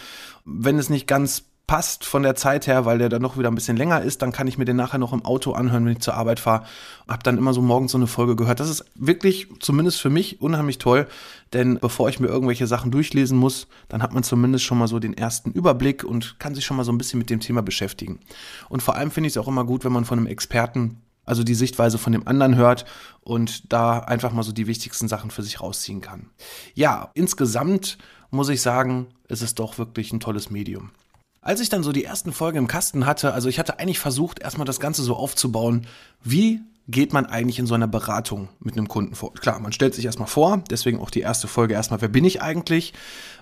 Wenn 0.46 0.78
es 0.78 0.90
nicht 0.90 1.08
ganz 1.08 1.46
passt 1.68 2.06
von 2.06 2.24
der 2.24 2.36
Zeit 2.36 2.66
her, 2.66 2.86
weil 2.86 2.98
der 2.98 3.10
dann 3.10 3.22
noch 3.22 3.38
wieder 3.38 3.50
ein 3.50 3.56
bisschen 3.56 3.76
länger 3.76 4.02
ist, 4.02 4.22
dann 4.22 4.32
kann 4.32 4.48
ich 4.48 4.58
mir 4.58 4.64
den 4.64 4.78
nachher 4.78 4.98
noch 4.98 5.12
im 5.12 5.26
Auto 5.26 5.52
anhören, 5.52 5.86
wenn 5.86 5.92
ich 5.92 6.00
zur 6.00 6.14
Arbeit 6.14 6.40
fahre. 6.40 6.66
Hab 7.10 7.24
dann 7.24 7.38
immer 7.38 7.54
so 7.54 7.62
morgens 7.62 7.92
so 7.92 7.98
eine 7.98 8.08
Folge 8.08 8.38
gehört. 8.38 8.62
Das 8.62 8.70
ist 8.70 8.86
wirklich, 8.96 9.48
zumindest 9.60 10.00
für 10.00 10.10
mich, 10.10 10.42
unheimlich 10.42 10.78
toll, 10.78 11.08
denn 11.52 11.78
bevor 11.80 12.08
ich 12.08 12.22
mir 12.22 12.28
irgendwelche 12.28 12.68
Sachen 12.68 12.90
durchlesen 12.90 13.38
muss, 13.38 13.68
dann 13.90 14.02
hat 14.02 14.14
man 14.14 14.24
zumindest 14.24 14.64
schon 14.64 14.78
mal 14.78 14.88
so 14.88 14.98
den 15.00 15.14
ersten 15.14 15.52
Überblick 15.52 16.06
und 16.06 16.40
kann 16.40 16.56
sich 16.56 16.66
schon 16.66 16.78
mal 16.78 16.86
so 16.86 16.92
ein 16.94 16.98
bisschen 16.98 17.20
mit 17.20 17.30
dem 17.30 17.42
Thema 17.42 17.62
beschäftigen. 17.62 18.20
Und 18.70 18.82
vor 18.82 18.96
allem 18.96 19.12
finde 19.12 19.28
ich 19.28 19.34
es 19.34 19.38
auch 19.38 19.50
immer 19.50 19.66
gut, 19.66 19.84
wenn 19.84 19.92
man 19.92 20.06
von 20.06 20.18
einem 20.18 20.28
Experten 20.28 21.02
also 21.26 21.44
die 21.44 21.56
Sichtweise 21.56 21.98
von 21.98 22.14
dem 22.14 22.26
anderen 22.26 22.56
hört 22.56 22.86
und 23.20 23.74
da 23.74 24.00
einfach 24.00 24.32
mal 24.32 24.44
so 24.44 24.54
die 24.54 24.66
wichtigsten 24.66 25.10
Sachen 25.10 25.30
für 25.30 25.44
sich 25.44 25.60
rausziehen 25.60 26.00
kann. 26.00 26.30
Ja, 26.74 27.12
insgesamt 27.16 27.98
muss 28.32 28.48
ich 28.48 28.62
sagen, 28.62 29.08
ist 29.28 29.42
es 29.42 29.54
doch 29.54 29.78
wirklich 29.78 30.14
ein 30.14 30.22
tolles 30.22 30.50
Medium. 30.50 30.92
Als 31.48 31.62
ich 31.62 31.70
dann 31.70 31.82
so 31.82 31.94
die 31.94 32.04
ersten 32.04 32.34
Folgen 32.34 32.58
im 32.58 32.68
Kasten 32.68 33.06
hatte, 33.06 33.32
also 33.34 33.48
ich 33.48 33.58
hatte 33.58 33.80
eigentlich 33.80 34.00
versucht, 34.00 34.40
erstmal 34.40 34.66
das 34.66 34.82
Ganze 34.82 35.02
so 35.02 35.16
aufzubauen, 35.16 35.88
wie 36.22 36.60
geht 36.90 37.14
man 37.14 37.26
eigentlich 37.26 37.58
in 37.58 37.66
so 37.66 37.74
einer 37.74 37.88
Beratung 37.88 38.50
mit 38.60 38.76
einem 38.76 38.90
Kunden 38.90 39.16
vor? 39.16 39.34
Klar, 39.34 39.62
man 39.62 39.72
stellt 39.72 39.96
sich 39.96 40.04
erstmal 40.04 40.28
vor, 40.28 40.62
deswegen 40.70 41.00
auch 41.00 41.10
die 41.10 41.22
erste 41.22 41.48
Folge 41.48 41.74
erstmal, 41.74 42.02
wer 42.02 42.10
bin 42.10 42.26
ich 42.26 42.42
eigentlich? 42.42 42.94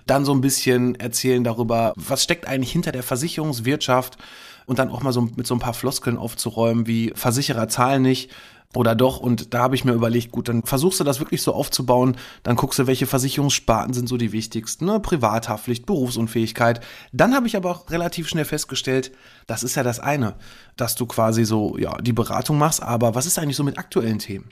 Dann 0.06 0.24
so 0.24 0.32
ein 0.32 0.40
bisschen 0.40 0.94
erzählen 0.94 1.42
darüber, 1.42 1.94
was 1.96 2.22
steckt 2.22 2.46
eigentlich 2.46 2.70
hinter 2.70 2.92
der 2.92 3.02
Versicherungswirtschaft 3.02 4.18
und 4.66 4.78
dann 4.78 4.90
auch 4.90 5.02
mal 5.02 5.12
so 5.12 5.22
mit 5.22 5.48
so 5.48 5.56
ein 5.56 5.60
paar 5.60 5.74
Floskeln 5.74 6.16
aufzuräumen, 6.16 6.86
wie 6.86 7.12
Versicherer 7.16 7.66
zahlen 7.66 8.02
nicht, 8.02 8.30
oder 8.74 8.94
doch. 8.94 9.18
Und 9.18 9.54
da 9.54 9.60
habe 9.60 9.74
ich 9.74 9.84
mir 9.84 9.92
überlegt, 9.92 10.32
gut, 10.32 10.48
dann 10.48 10.62
versuchst 10.62 11.00
du 11.00 11.04
das 11.04 11.20
wirklich 11.20 11.42
so 11.42 11.54
aufzubauen, 11.54 12.16
dann 12.42 12.56
guckst 12.56 12.78
du, 12.78 12.86
welche 12.86 13.06
Versicherungssparten 13.06 13.94
sind 13.94 14.08
so 14.08 14.16
die 14.16 14.32
wichtigsten, 14.32 14.86
ne? 14.86 15.00
Privathaftpflicht, 15.00 15.86
Berufsunfähigkeit. 15.86 16.80
Dann 17.12 17.34
habe 17.34 17.46
ich 17.46 17.56
aber 17.56 17.70
auch 17.70 17.90
relativ 17.90 18.28
schnell 18.28 18.44
festgestellt, 18.44 19.12
das 19.46 19.62
ist 19.62 19.76
ja 19.76 19.82
das 19.82 20.00
eine, 20.00 20.34
dass 20.76 20.94
du 20.94 21.06
quasi 21.06 21.44
so, 21.44 21.78
ja, 21.78 21.96
die 21.98 22.12
Beratung 22.12 22.58
machst, 22.58 22.82
aber 22.82 23.14
was 23.14 23.26
ist 23.26 23.38
eigentlich 23.38 23.56
so 23.56 23.64
mit 23.64 23.78
aktuellen 23.78 24.18
Themen? 24.18 24.50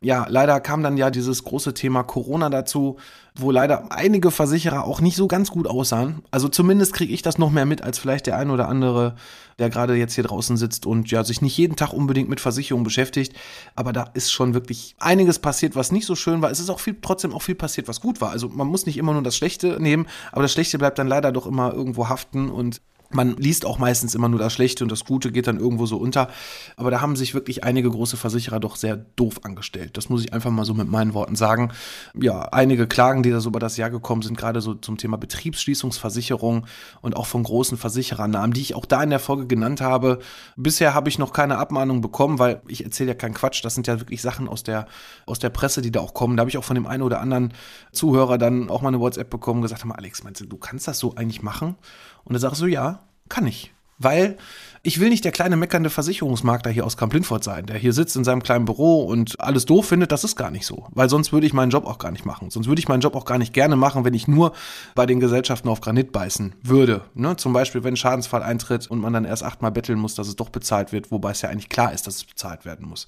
Ja, 0.00 0.26
leider 0.28 0.60
kam 0.60 0.82
dann 0.82 0.96
ja 0.96 1.10
dieses 1.10 1.42
große 1.44 1.74
Thema 1.74 2.04
Corona 2.04 2.48
dazu, 2.48 2.98
wo 3.34 3.50
leider 3.50 3.90
einige 3.90 4.30
Versicherer 4.30 4.84
auch 4.84 5.00
nicht 5.00 5.16
so 5.16 5.28
ganz 5.28 5.50
gut 5.50 5.66
aussahen. 5.66 6.22
Also 6.30 6.48
zumindest 6.48 6.92
kriege 6.92 7.12
ich 7.12 7.22
das 7.22 7.38
noch 7.38 7.50
mehr 7.50 7.66
mit 7.66 7.82
als 7.82 7.98
vielleicht 7.98 8.26
der 8.26 8.36
ein 8.36 8.50
oder 8.50 8.68
andere, 8.68 9.14
der 9.58 9.70
gerade 9.70 9.94
jetzt 9.94 10.14
hier 10.14 10.24
draußen 10.24 10.56
sitzt 10.56 10.86
und 10.86 11.10
ja 11.10 11.24
sich 11.24 11.40
nicht 11.40 11.56
jeden 11.56 11.76
Tag 11.76 11.92
unbedingt 11.92 12.28
mit 12.28 12.40
Versicherungen 12.40 12.84
beschäftigt. 12.84 13.34
Aber 13.74 13.92
da 13.92 14.10
ist 14.14 14.32
schon 14.32 14.54
wirklich 14.54 14.94
einiges 14.98 15.38
passiert, 15.38 15.76
was 15.76 15.92
nicht 15.92 16.06
so 16.06 16.14
schön 16.14 16.42
war. 16.42 16.50
Es 16.50 16.60
ist 16.60 16.70
auch 16.70 16.80
viel, 16.80 16.96
trotzdem 17.00 17.32
auch 17.32 17.42
viel 17.42 17.54
passiert, 17.54 17.88
was 17.88 18.00
gut 18.00 18.20
war. 18.20 18.30
Also 18.30 18.48
man 18.48 18.66
muss 18.66 18.86
nicht 18.86 18.96
immer 18.96 19.12
nur 19.12 19.22
das 19.22 19.36
Schlechte 19.36 19.78
nehmen, 19.80 20.06
aber 20.32 20.42
das 20.42 20.52
Schlechte 20.52 20.78
bleibt 20.78 20.98
dann 20.98 21.08
leider 21.08 21.32
doch 21.32 21.46
immer 21.46 21.72
irgendwo 21.72 22.08
haften 22.08 22.50
und 22.50 22.80
man 23.10 23.36
liest 23.36 23.64
auch 23.64 23.78
meistens 23.78 24.14
immer 24.14 24.28
nur 24.28 24.38
das 24.38 24.52
Schlechte 24.52 24.84
und 24.84 24.92
das 24.92 25.04
Gute 25.04 25.32
geht 25.32 25.46
dann 25.46 25.58
irgendwo 25.58 25.86
so 25.86 25.96
unter. 25.96 26.28
Aber 26.76 26.90
da 26.90 27.00
haben 27.00 27.16
sich 27.16 27.32
wirklich 27.32 27.64
einige 27.64 27.90
große 27.90 28.18
Versicherer 28.18 28.60
doch 28.60 28.76
sehr 28.76 28.96
doof 28.96 29.40
angestellt. 29.44 29.96
Das 29.96 30.10
muss 30.10 30.24
ich 30.24 30.32
einfach 30.32 30.50
mal 30.50 30.66
so 30.66 30.74
mit 30.74 30.88
meinen 30.88 31.14
Worten 31.14 31.34
sagen. 31.34 31.72
Ja, 32.14 32.42
einige 32.52 32.86
Klagen, 32.86 33.22
die 33.22 33.30
da 33.30 33.40
so 33.40 33.48
über 33.48 33.60
das 33.60 33.78
Jahr 33.78 33.90
gekommen 33.90 34.20
sind, 34.20 34.36
gerade 34.36 34.60
so 34.60 34.74
zum 34.74 34.98
Thema 34.98 35.16
Betriebsschließungsversicherung 35.16 36.66
und 37.00 37.16
auch 37.16 37.26
von 37.26 37.42
großen 37.42 37.78
Versicherernamen, 37.78 38.52
die 38.52 38.60
ich 38.60 38.74
auch 38.74 38.84
da 38.84 39.02
in 39.02 39.10
der 39.10 39.20
Folge 39.20 39.46
genannt 39.46 39.80
habe. 39.80 40.18
Bisher 40.56 40.92
habe 40.92 41.08
ich 41.08 41.18
noch 41.18 41.32
keine 41.32 41.56
Abmahnung 41.56 42.02
bekommen, 42.02 42.38
weil 42.38 42.60
ich 42.68 42.84
erzähle 42.84 43.10
ja 43.10 43.14
keinen 43.14 43.34
Quatsch. 43.34 43.64
Das 43.64 43.74
sind 43.74 43.86
ja 43.86 44.00
wirklich 44.00 44.20
Sachen 44.20 44.48
aus 44.48 44.64
der, 44.64 44.86
aus 45.24 45.38
der 45.38 45.50
Presse, 45.50 45.80
die 45.80 45.90
da 45.90 46.00
auch 46.00 46.12
kommen. 46.12 46.36
Da 46.36 46.42
habe 46.42 46.50
ich 46.50 46.58
auch 46.58 46.64
von 46.64 46.74
dem 46.74 46.86
einen 46.86 47.02
oder 47.02 47.20
anderen 47.20 47.54
Zuhörer 47.92 48.36
dann 48.36 48.68
auch 48.68 48.82
mal 48.82 48.88
eine 48.88 49.00
WhatsApp 49.00 49.30
bekommen, 49.30 49.62
gesagt 49.62 49.82
haben, 49.82 49.92
Alex, 49.92 50.24
meinst 50.24 50.42
du, 50.42 50.46
du 50.46 50.58
kannst 50.58 50.86
das 50.88 50.98
so 50.98 51.14
eigentlich 51.14 51.42
machen? 51.42 51.76
Und 52.24 52.34
er 52.34 52.40
sagt 52.40 52.56
so, 52.56 52.66
ja, 52.66 52.97
kann 53.28 53.46
ich. 53.46 53.72
Weil 53.98 54.38
ich 54.82 55.00
will 55.00 55.08
nicht 55.08 55.24
der 55.24 55.32
kleine 55.32 55.56
meckernde 55.56 55.90
Versicherungsmakler 55.90 56.70
hier 56.70 56.86
aus 56.86 56.96
Kamp-Lindfort 56.96 57.42
sein, 57.42 57.66
der 57.66 57.76
hier 57.76 57.92
sitzt 57.92 58.16
in 58.16 58.24
seinem 58.24 58.42
kleinen 58.42 58.64
Büro 58.64 59.02
und 59.04 59.40
alles 59.40 59.64
doof 59.64 59.86
findet. 59.86 60.12
Das 60.12 60.24
ist 60.24 60.36
gar 60.36 60.50
nicht 60.50 60.66
so. 60.66 60.86
Weil 60.90 61.08
sonst 61.08 61.32
würde 61.32 61.46
ich 61.46 61.52
meinen 61.52 61.70
Job 61.70 61.86
auch 61.86 61.98
gar 61.98 62.10
nicht 62.10 62.24
machen. 62.24 62.50
Sonst 62.50 62.68
würde 62.68 62.80
ich 62.80 62.88
meinen 62.88 63.00
Job 63.00 63.16
auch 63.16 63.24
gar 63.24 63.38
nicht 63.38 63.52
gerne 63.52 63.76
machen, 63.76 64.04
wenn 64.04 64.14
ich 64.14 64.28
nur 64.28 64.52
bei 64.94 65.06
den 65.06 65.20
Gesellschaften 65.20 65.68
auf 65.68 65.80
Granit 65.80 66.12
beißen 66.12 66.54
würde. 66.62 67.02
Ne? 67.14 67.36
Zum 67.36 67.52
Beispiel, 67.52 67.84
wenn 67.84 67.94
ein 67.94 67.96
Schadensfall 67.96 68.42
eintritt 68.42 68.86
und 68.88 69.00
man 69.00 69.12
dann 69.12 69.24
erst 69.24 69.42
achtmal 69.42 69.72
betteln 69.72 69.98
muss, 69.98 70.14
dass 70.14 70.28
es 70.28 70.36
doch 70.36 70.50
bezahlt 70.50 70.92
wird, 70.92 71.10
wobei 71.10 71.32
es 71.32 71.42
ja 71.42 71.48
eigentlich 71.48 71.68
klar 71.68 71.92
ist, 71.92 72.06
dass 72.06 72.16
es 72.16 72.24
bezahlt 72.24 72.64
werden 72.64 72.88
muss. 72.88 73.06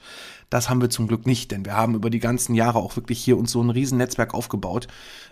Das 0.50 0.68
haben 0.68 0.80
wir 0.80 0.90
zum 0.90 1.06
Glück 1.06 1.26
nicht, 1.26 1.52
denn 1.52 1.64
wir 1.64 1.76
haben 1.76 1.94
über 1.94 2.10
die 2.10 2.18
ganzen 2.18 2.54
Jahre 2.54 2.78
auch 2.78 2.96
wirklich 2.96 3.22
hier 3.22 3.38
uns 3.38 3.52
so 3.52 3.62
ein 3.62 3.70
riesen 3.70 3.98
Netzwerk 3.98 4.34
aufgebaut, 4.34 4.88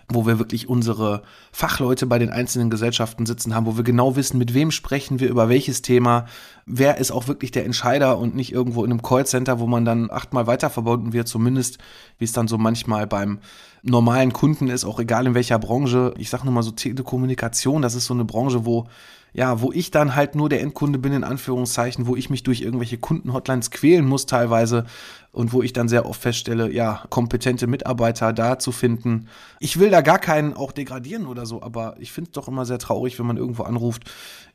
wo 0.07 0.25
wir 0.25 0.39
wirklich 0.39 0.69
unsere 0.69 1.23
Fachleute 1.51 2.05
bei 2.05 2.19
den 2.19 2.29
einzelnen 2.29 2.69
Gesellschaften 2.69 3.25
sitzen 3.25 3.53
haben, 3.53 3.65
wo 3.65 3.75
wir 3.75 3.83
genau 3.83 4.15
wissen, 4.15 4.37
mit 4.37 4.53
wem 4.53 4.71
sprechen 4.71 5.19
wir 5.19 5.29
über 5.29 5.49
welches 5.49 5.81
Thema, 5.81 6.25
wer 6.65 6.97
ist 6.97 7.11
auch 7.11 7.27
wirklich 7.27 7.51
der 7.51 7.65
Entscheider 7.65 8.17
und 8.17 8.35
nicht 8.35 8.51
irgendwo 8.51 8.83
in 8.83 8.91
einem 8.91 9.01
Callcenter, 9.01 9.59
wo 9.59 9.67
man 9.67 9.85
dann 9.85 10.11
achtmal 10.11 10.47
weiter 10.47 10.69
verbunden 10.69 11.13
wird, 11.13 11.27
zumindest 11.27 11.79
wie 12.17 12.25
es 12.25 12.33
dann 12.33 12.47
so 12.47 12.57
manchmal 12.57 13.07
beim 13.07 13.39
normalen 13.81 14.33
Kunden 14.33 14.67
ist, 14.67 14.85
auch 14.85 14.99
egal 14.99 15.25
in 15.25 15.35
welcher 15.35 15.59
Branche. 15.59 16.13
Ich 16.17 16.29
sage 16.29 16.45
nur 16.45 16.53
mal 16.53 16.63
so 16.63 16.71
Telekommunikation, 16.71 17.81
das 17.81 17.95
ist 17.95 18.05
so 18.05 18.13
eine 18.13 18.25
Branche, 18.25 18.65
wo 18.65 18.87
ja, 19.33 19.61
wo 19.61 19.71
ich 19.71 19.91
dann 19.91 20.15
halt 20.15 20.35
nur 20.35 20.49
der 20.49 20.61
Endkunde 20.61 20.99
bin, 20.99 21.13
in 21.13 21.23
Anführungszeichen, 21.23 22.07
wo 22.07 22.15
ich 22.15 22.29
mich 22.29 22.43
durch 22.43 22.61
irgendwelche 22.61 22.97
Kundenhotlines 22.97 23.71
quälen 23.71 24.05
muss 24.05 24.25
teilweise 24.25 24.85
und 25.31 25.53
wo 25.53 25.61
ich 25.61 25.73
dann 25.73 25.87
sehr 25.87 26.07
oft 26.07 26.21
feststelle, 26.21 26.71
ja, 26.71 27.03
kompetente 27.09 27.67
Mitarbeiter 27.67 28.33
da 28.33 28.57
zu 28.57 28.71
finden. 28.71 29.27
Ich 29.59 29.79
will 29.79 29.91
da 29.91 30.01
gar 30.01 30.17
keinen 30.17 30.55
auch 30.55 30.71
degradieren 30.71 31.27
oder 31.27 31.45
so, 31.45 31.61
aber 31.61 31.95
ich 31.99 32.11
finde 32.11 32.29
es 32.29 32.33
doch 32.33 32.47
immer 32.47 32.65
sehr 32.65 32.79
traurig, 32.79 33.19
wenn 33.19 33.27
man 33.27 33.37
irgendwo 33.37 33.63
anruft, 33.63 34.09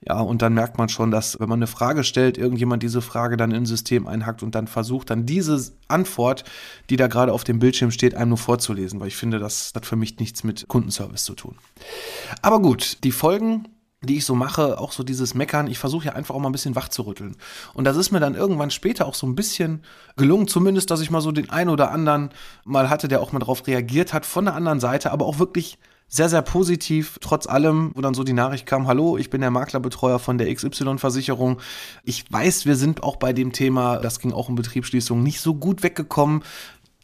ja, 0.07 0.21
und 0.21 0.43
dann 0.43 0.53
merkt 0.53 0.77
man 0.77 0.89
schon, 0.89 1.11
dass, 1.11 1.39
wenn 1.41 1.49
man 1.49 1.61
eine 1.61 1.67
Frage 1.67 2.05
stellt, 2.05 2.37
irgendjemand 2.37 2.83
diese 2.83 3.01
Frage 3.01 3.37
dann 3.37 3.53
ins 3.53 3.69
System 3.69 4.07
einhackt 4.07 4.43
und 4.43 4.55
dann 4.55 4.67
versucht, 4.67 5.11
dann 5.11 5.25
diese 5.25 5.73
Antwort, 5.89 6.45
die 6.91 6.97
da 6.97 7.07
gerade 7.07 7.33
auf 7.33 7.45
dem 7.45 7.59
Bildschirm 7.59 7.91
steht, 7.91 8.15
einem 8.15 8.31
nur 8.31 8.39
vorzulesen, 8.39 9.01
weil 9.01 9.09
ich 9.09 9.17
finde, 9.17 9.39
das 9.39 9.73
hat 9.75 9.87
für 9.87 9.97
mich 9.97 10.19
nichts 10.19 10.45
mit 10.45 10.67
Kundenservice 10.69 11.25
zu 11.25 11.35
tun. 11.35 11.57
Aber 12.43 12.61
gut, 12.61 12.99
die 13.05 13.13
Folgen 13.13 13.69
die 14.05 14.19
ich 14.19 14.25
so 14.25 14.35
mache, 14.35 14.79
auch 14.79 14.93
so 14.93 15.03
dieses 15.03 15.35
Meckern, 15.35 15.67
ich 15.67 15.79
versuche 15.79 16.07
ja 16.07 16.13
einfach 16.13 16.35
auch 16.35 16.41
mal 16.41 16.49
ein 16.49 16.53
bisschen 16.53 16.77
wach 16.77 16.89
zu 16.89 17.03
rütteln. 17.03 17.37
Und 17.75 17.85
das 17.85 17.97
ist 17.97 18.11
mir 18.11 18.21
dann 18.21 18.35
irgendwann 18.35 18.71
später 18.71 19.07
auch 19.07 19.15
so 19.15 19.27
ein 19.27 19.35
bisschen 19.35 19.83
gelungen, 20.17 20.49
zumindest, 20.49 20.91
dass 20.91 21.01
ich 21.01 21.11
mal 21.11 21.21
so 21.21 21.33
den 21.33 21.51
einen 21.51 21.71
oder 21.71 21.91
anderen 21.91 22.31
mal 22.65 22.91
hatte, 22.91 23.09
der 23.09 23.21
auch 23.21 23.33
mal 23.33 23.39
darauf 23.39 23.67
reagiert 23.67 24.13
hat 24.13 24.27
von 24.27 24.45
der 24.45 24.55
anderen 24.55 24.81
Seite, 24.81 25.13
aber 25.13 25.27
auch 25.27 25.39
wirklich 25.39 25.79
sehr, 26.09 26.29
sehr 26.29 26.43
positiv, 26.43 27.19
trotz 27.21 27.47
allem, 27.47 27.91
wo 27.95 28.01
dann 28.01 28.15
so 28.15 28.23
die 28.23 28.35
Nachricht 28.35 28.67
kam, 28.67 28.87
hallo, 28.87 29.17
ich 29.17 29.31
bin 29.31 29.41
der 29.41 29.51
Maklerbetreuer 29.51 30.19
von 30.19 30.39
der 30.39 30.55
XY-Versicherung. 30.55 31.59
Ich 32.05 32.31
weiß, 32.31 32.67
wir 32.67 32.77
sind 32.77 33.03
auch 33.03 33.17
bei 33.17 33.33
dem 33.33 33.53
Thema, 33.53 33.97
das 33.97 34.21
ging 34.21 34.33
auch 34.33 34.49
um 34.49 34.55
Betriebsschließung, 34.55 35.23
nicht 35.23 35.41
so 35.41 35.55
gut 35.55 35.83
weggekommen. 35.83 36.45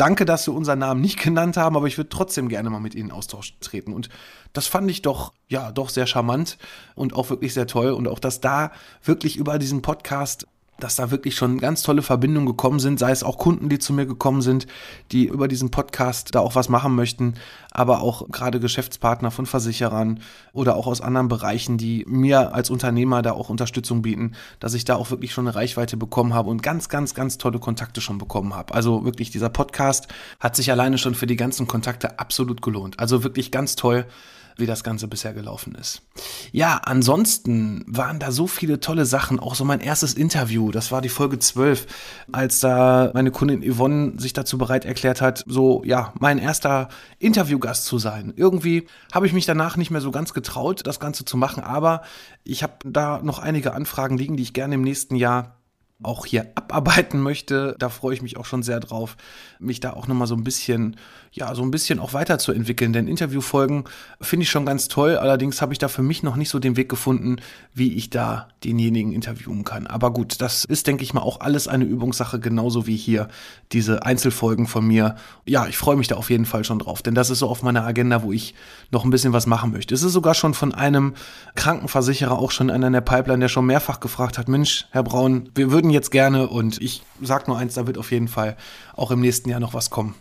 Danke, 0.00 0.24
dass 0.24 0.44
Sie 0.44 0.50
unseren 0.50 0.78
Namen 0.78 1.02
nicht 1.02 1.22
genannt 1.22 1.58
haben, 1.58 1.76
aber 1.76 1.86
ich 1.86 1.98
würde 1.98 2.08
trotzdem 2.08 2.48
gerne 2.48 2.70
mal 2.70 2.80
mit 2.80 2.94
Ihnen 2.94 3.10
in 3.10 3.14
Austausch 3.14 3.58
treten. 3.60 3.92
Und 3.92 4.08
das 4.54 4.66
fand 4.66 4.90
ich 4.90 5.02
doch, 5.02 5.34
ja, 5.48 5.72
doch 5.72 5.90
sehr 5.90 6.06
charmant 6.06 6.56
und 6.94 7.12
auch 7.12 7.28
wirklich 7.28 7.52
sehr 7.52 7.66
toll. 7.66 7.90
Und 7.90 8.08
auch, 8.08 8.18
dass 8.18 8.40
da 8.40 8.72
wirklich 9.04 9.36
über 9.36 9.58
diesen 9.58 9.82
Podcast 9.82 10.46
dass 10.80 10.96
da 10.96 11.10
wirklich 11.10 11.36
schon 11.36 11.58
ganz 11.58 11.82
tolle 11.82 12.02
Verbindungen 12.02 12.46
gekommen 12.46 12.80
sind, 12.80 12.98
sei 12.98 13.10
es 13.10 13.22
auch 13.22 13.38
Kunden, 13.38 13.68
die 13.68 13.78
zu 13.78 13.92
mir 13.92 14.06
gekommen 14.06 14.42
sind, 14.42 14.66
die 15.12 15.26
über 15.26 15.48
diesen 15.48 15.70
Podcast 15.70 16.34
da 16.34 16.40
auch 16.40 16.54
was 16.54 16.68
machen 16.68 16.94
möchten, 16.94 17.34
aber 17.70 18.00
auch 18.00 18.28
gerade 18.28 18.60
Geschäftspartner 18.60 19.30
von 19.30 19.46
Versicherern 19.46 20.20
oder 20.52 20.76
auch 20.76 20.86
aus 20.86 21.00
anderen 21.00 21.28
Bereichen, 21.28 21.78
die 21.78 22.04
mir 22.08 22.54
als 22.54 22.70
Unternehmer 22.70 23.22
da 23.22 23.32
auch 23.32 23.48
Unterstützung 23.48 24.02
bieten, 24.02 24.32
dass 24.58 24.74
ich 24.74 24.84
da 24.84 24.96
auch 24.96 25.10
wirklich 25.10 25.32
schon 25.32 25.46
eine 25.46 25.54
Reichweite 25.54 25.96
bekommen 25.96 26.34
habe 26.34 26.50
und 26.50 26.62
ganz, 26.62 26.88
ganz, 26.88 27.14
ganz 27.14 27.38
tolle 27.38 27.58
Kontakte 27.58 28.00
schon 28.00 28.18
bekommen 28.18 28.54
habe. 28.54 28.74
Also 28.74 29.04
wirklich 29.04 29.30
dieser 29.30 29.48
Podcast 29.48 30.08
hat 30.40 30.56
sich 30.56 30.70
alleine 30.70 30.98
schon 30.98 31.14
für 31.14 31.26
die 31.26 31.36
ganzen 31.36 31.66
Kontakte 31.66 32.18
absolut 32.18 32.62
gelohnt. 32.62 32.98
Also 32.98 33.22
wirklich 33.22 33.50
ganz 33.50 33.76
toll 33.76 34.06
wie 34.60 34.66
das 34.66 34.84
Ganze 34.84 35.08
bisher 35.08 35.32
gelaufen 35.32 35.74
ist. 35.74 36.02
Ja, 36.52 36.80
ansonsten 36.84 37.84
waren 37.86 38.18
da 38.18 38.30
so 38.30 38.46
viele 38.46 38.80
tolle 38.80 39.06
Sachen. 39.06 39.40
Auch 39.40 39.54
so 39.54 39.64
mein 39.64 39.80
erstes 39.80 40.14
Interview, 40.14 40.70
das 40.70 40.92
war 40.92 41.00
die 41.00 41.08
Folge 41.08 41.38
12, 41.38 41.86
als 42.32 42.60
da 42.60 43.10
meine 43.14 43.30
Kundin 43.30 43.62
Yvonne 43.62 44.14
sich 44.18 44.32
dazu 44.32 44.58
bereit 44.58 44.84
erklärt 44.84 45.20
hat, 45.20 45.44
so, 45.46 45.82
ja, 45.84 46.12
mein 46.18 46.38
erster 46.38 46.88
Interviewgast 47.18 47.84
zu 47.84 47.98
sein. 47.98 48.32
Irgendwie 48.36 48.86
habe 49.12 49.26
ich 49.26 49.32
mich 49.32 49.46
danach 49.46 49.76
nicht 49.76 49.90
mehr 49.90 50.00
so 50.00 50.10
ganz 50.10 50.34
getraut, 50.34 50.86
das 50.86 51.00
Ganze 51.00 51.24
zu 51.24 51.36
machen, 51.36 51.62
aber 51.62 52.02
ich 52.44 52.62
habe 52.62 52.74
da 52.84 53.20
noch 53.22 53.38
einige 53.38 53.74
Anfragen 53.74 54.16
liegen, 54.16 54.36
die 54.36 54.42
ich 54.42 54.52
gerne 54.52 54.74
im 54.74 54.82
nächsten 54.82 55.16
Jahr 55.16 55.59
auch 56.02 56.26
hier 56.26 56.50
abarbeiten 56.54 57.20
möchte. 57.20 57.76
Da 57.78 57.88
freue 57.88 58.14
ich 58.14 58.22
mich 58.22 58.36
auch 58.36 58.46
schon 58.46 58.62
sehr 58.62 58.80
drauf, 58.80 59.16
mich 59.58 59.80
da 59.80 59.92
auch 59.92 60.06
nochmal 60.06 60.26
so 60.26 60.34
ein 60.34 60.44
bisschen, 60.44 60.96
ja, 61.30 61.54
so 61.54 61.62
ein 61.62 61.70
bisschen 61.70 61.98
auch 61.98 62.14
weiterzuentwickeln. 62.14 62.92
Denn 62.92 63.06
Interviewfolgen 63.06 63.84
finde 64.20 64.44
ich 64.44 64.50
schon 64.50 64.66
ganz 64.66 64.88
toll. 64.88 65.16
Allerdings 65.16 65.60
habe 65.60 65.72
ich 65.72 65.78
da 65.78 65.88
für 65.88 66.02
mich 66.02 66.22
noch 66.22 66.36
nicht 66.36 66.48
so 66.48 66.58
den 66.58 66.76
Weg 66.76 66.88
gefunden, 66.88 67.36
wie 67.74 67.94
ich 67.94 68.10
da 68.10 68.48
denjenigen 68.64 69.12
interviewen 69.12 69.64
kann. 69.64 69.86
Aber 69.86 70.12
gut, 70.12 70.40
das 70.40 70.64
ist, 70.64 70.86
denke 70.86 71.02
ich 71.02 71.12
mal, 71.12 71.20
auch 71.20 71.40
alles 71.40 71.68
eine 71.68 71.84
Übungssache, 71.84 72.40
genauso 72.40 72.86
wie 72.86 72.96
hier 72.96 73.28
diese 73.72 74.04
Einzelfolgen 74.04 74.66
von 74.66 74.86
mir. 74.86 75.16
Ja, 75.44 75.66
ich 75.66 75.76
freue 75.76 75.96
mich 75.96 76.08
da 76.08 76.16
auf 76.16 76.30
jeden 76.30 76.46
Fall 76.46 76.64
schon 76.64 76.78
drauf, 76.78 77.02
denn 77.02 77.14
das 77.14 77.30
ist 77.30 77.40
so 77.40 77.48
auf 77.48 77.62
meiner 77.62 77.84
Agenda, 77.84 78.22
wo 78.22 78.32
ich 78.32 78.54
noch 78.90 79.04
ein 79.04 79.10
bisschen 79.10 79.32
was 79.32 79.46
machen 79.46 79.72
möchte. 79.72 79.94
Es 79.94 80.02
ist 80.02 80.12
sogar 80.12 80.34
schon 80.34 80.54
von 80.54 80.74
einem 80.74 81.14
Krankenversicherer 81.54 82.38
auch 82.38 82.50
schon 82.50 82.70
einer 82.70 82.86
in 82.86 82.92
der 82.92 83.00
Pipeline, 83.02 83.40
der 83.40 83.48
schon 83.48 83.66
mehrfach 83.66 84.00
gefragt 84.00 84.38
hat, 84.38 84.48
Mensch, 84.48 84.86
Herr 84.90 85.02
Braun, 85.02 85.50
wir 85.54 85.70
würden 85.70 85.89
jetzt 85.92 86.10
gerne 86.10 86.48
und 86.48 86.80
ich 86.80 87.02
sag 87.20 87.48
nur 87.48 87.58
eins, 87.58 87.74
da 87.74 87.86
wird 87.86 87.98
auf 87.98 88.10
jeden 88.12 88.28
Fall 88.28 88.56
auch 88.94 89.10
im 89.10 89.20
nächsten 89.20 89.48
Jahr 89.48 89.60
noch 89.60 89.74
was 89.74 89.90
kommen. 89.90 90.14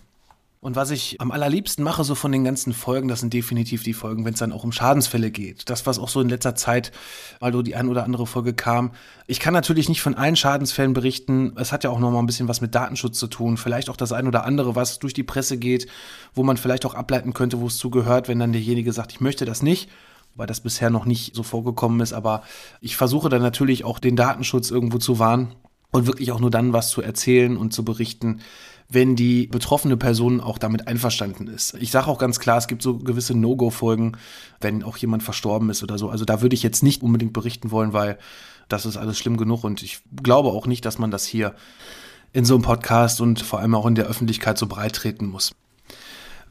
Und 0.61 0.75
was 0.75 0.91
ich 0.91 1.21
am 1.21 1.31
allerliebsten 1.31 1.85
mache, 1.85 2.03
so 2.03 2.15
von 2.15 2.33
den 2.33 2.43
ganzen 2.43 2.73
Folgen, 2.73 3.07
das 3.07 3.21
sind 3.21 3.33
definitiv 3.33 3.83
die 3.83 3.93
Folgen, 3.93 4.25
wenn 4.25 4.33
es 4.33 4.39
dann 4.39 4.51
auch 4.51 4.65
um 4.65 4.73
Schadensfälle 4.73 5.31
geht. 5.31 5.69
Das, 5.69 5.85
was 5.85 5.97
auch 5.99 6.09
so 6.09 6.19
in 6.19 6.27
letzter 6.27 6.53
Zeit, 6.53 6.91
weil 7.39 7.53
du 7.53 7.61
die 7.61 7.75
ein 7.75 7.87
oder 7.87 8.03
andere 8.03 8.27
Folge 8.27 8.53
kam. 8.53 8.91
Ich 9.25 9.39
kann 9.39 9.53
natürlich 9.53 9.87
nicht 9.87 10.01
von 10.01 10.15
allen 10.15 10.35
Schadensfällen 10.35 10.91
berichten. 10.91 11.53
Es 11.55 11.71
hat 11.71 11.85
ja 11.85 11.89
auch 11.89 11.99
noch 11.99 12.11
mal 12.11 12.19
ein 12.19 12.25
bisschen 12.25 12.49
was 12.49 12.59
mit 12.59 12.75
Datenschutz 12.75 13.17
zu 13.17 13.27
tun. 13.27 13.55
Vielleicht 13.55 13.89
auch 13.89 13.95
das 13.95 14.11
ein 14.11 14.27
oder 14.27 14.43
andere, 14.43 14.75
was 14.75 14.99
durch 14.99 15.13
die 15.13 15.23
Presse 15.23 15.57
geht, 15.57 15.87
wo 16.33 16.43
man 16.43 16.57
vielleicht 16.57 16.85
auch 16.85 16.93
ableiten 16.93 17.33
könnte, 17.33 17.61
wo 17.61 17.67
es 17.67 17.77
zugehört, 17.77 18.27
wenn 18.27 18.39
dann 18.39 18.51
derjenige 18.51 18.91
sagt, 18.91 19.13
ich 19.13 19.21
möchte 19.21 19.45
das 19.45 19.63
nicht 19.63 19.89
weil 20.35 20.47
das 20.47 20.61
bisher 20.61 20.89
noch 20.89 21.05
nicht 21.05 21.35
so 21.35 21.43
vorgekommen 21.43 21.99
ist. 22.01 22.13
Aber 22.13 22.43
ich 22.81 22.95
versuche 22.95 23.29
dann 23.29 23.41
natürlich 23.41 23.83
auch 23.83 23.99
den 23.99 24.15
Datenschutz 24.15 24.71
irgendwo 24.71 24.97
zu 24.97 25.19
wahren 25.19 25.55
und 25.91 26.07
wirklich 26.07 26.31
auch 26.31 26.39
nur 26.39 26.51
dann 26.51 26.73
was 26.73 26.89
zu 26.89 27.01
erzählen 27.01 27.57
und 27.57 27.73
zu 27.73 27.83
berichten, 27.83 28.41
wenn 28.91 29.15
die 29.15 29.47
betroffene 29.47 29.97
Person 29.97 30.41
auch 30.41 30.57
damit 30.57 30.87
einverstanden 30.87 31.47
ist. 31.47 31.75
Ich 31.75 31.91
sage 31.91 32.07
auch 32.07 32.17
ganz 32.17 32.39
klar, 32.39 32.57
es 32.57 32.67
gibt 32.67 32.81
so 32.81 32.97
gewisse 32.97 33.35
No-Go-Folgen, 33.35 34.17
wenn 34.61 34.83
auch 34.83 34.97
jemand 34.97 35.21
verstorben 35.21 35.69
ist 35.69 35.83
oder 35.83 35.97
so. 35.97 36.09
Also 36.09 36.25
da 36.25 36.41
würde 36.41 36.55
ich 36.55 36.63
jetzt 36.63 36.81
nicht 36.81 37.03
unbedingt 37.03 37.33
berichten 37.33 37.69
wollen, 37.69 37.93
weil 37.93 38.17
das 38.67 38.85
ist 38.85 38.97
alles 38.97 39.17
schlimm 39.17 39.37
genug 39.37 39.63
und 39.63 39.83
ich 39.83 40.01
glaube 40.23 40.49
auch 40.49 40.65
nicht, 40.65 40.85
dass 40.85 40.97
man 40.97 41.11
das 41.11 41.25
hier 41.25 41.55
in 42.33 42.45
so 42.45 42.55
einem 42.55 42.63
Podcast 42.63 43.21
und 43.21 43.41
vor 43.41 43.59
allem 43.59 43.75
auch 43.75 43.85
in 43.85 43.95
der 43.95 44.05
Öffentlichkeit 44.05 44.57
so 44.57 44.67
breit 44.67 44.95
treten 44.95 45.27
muss. 45.27 45.51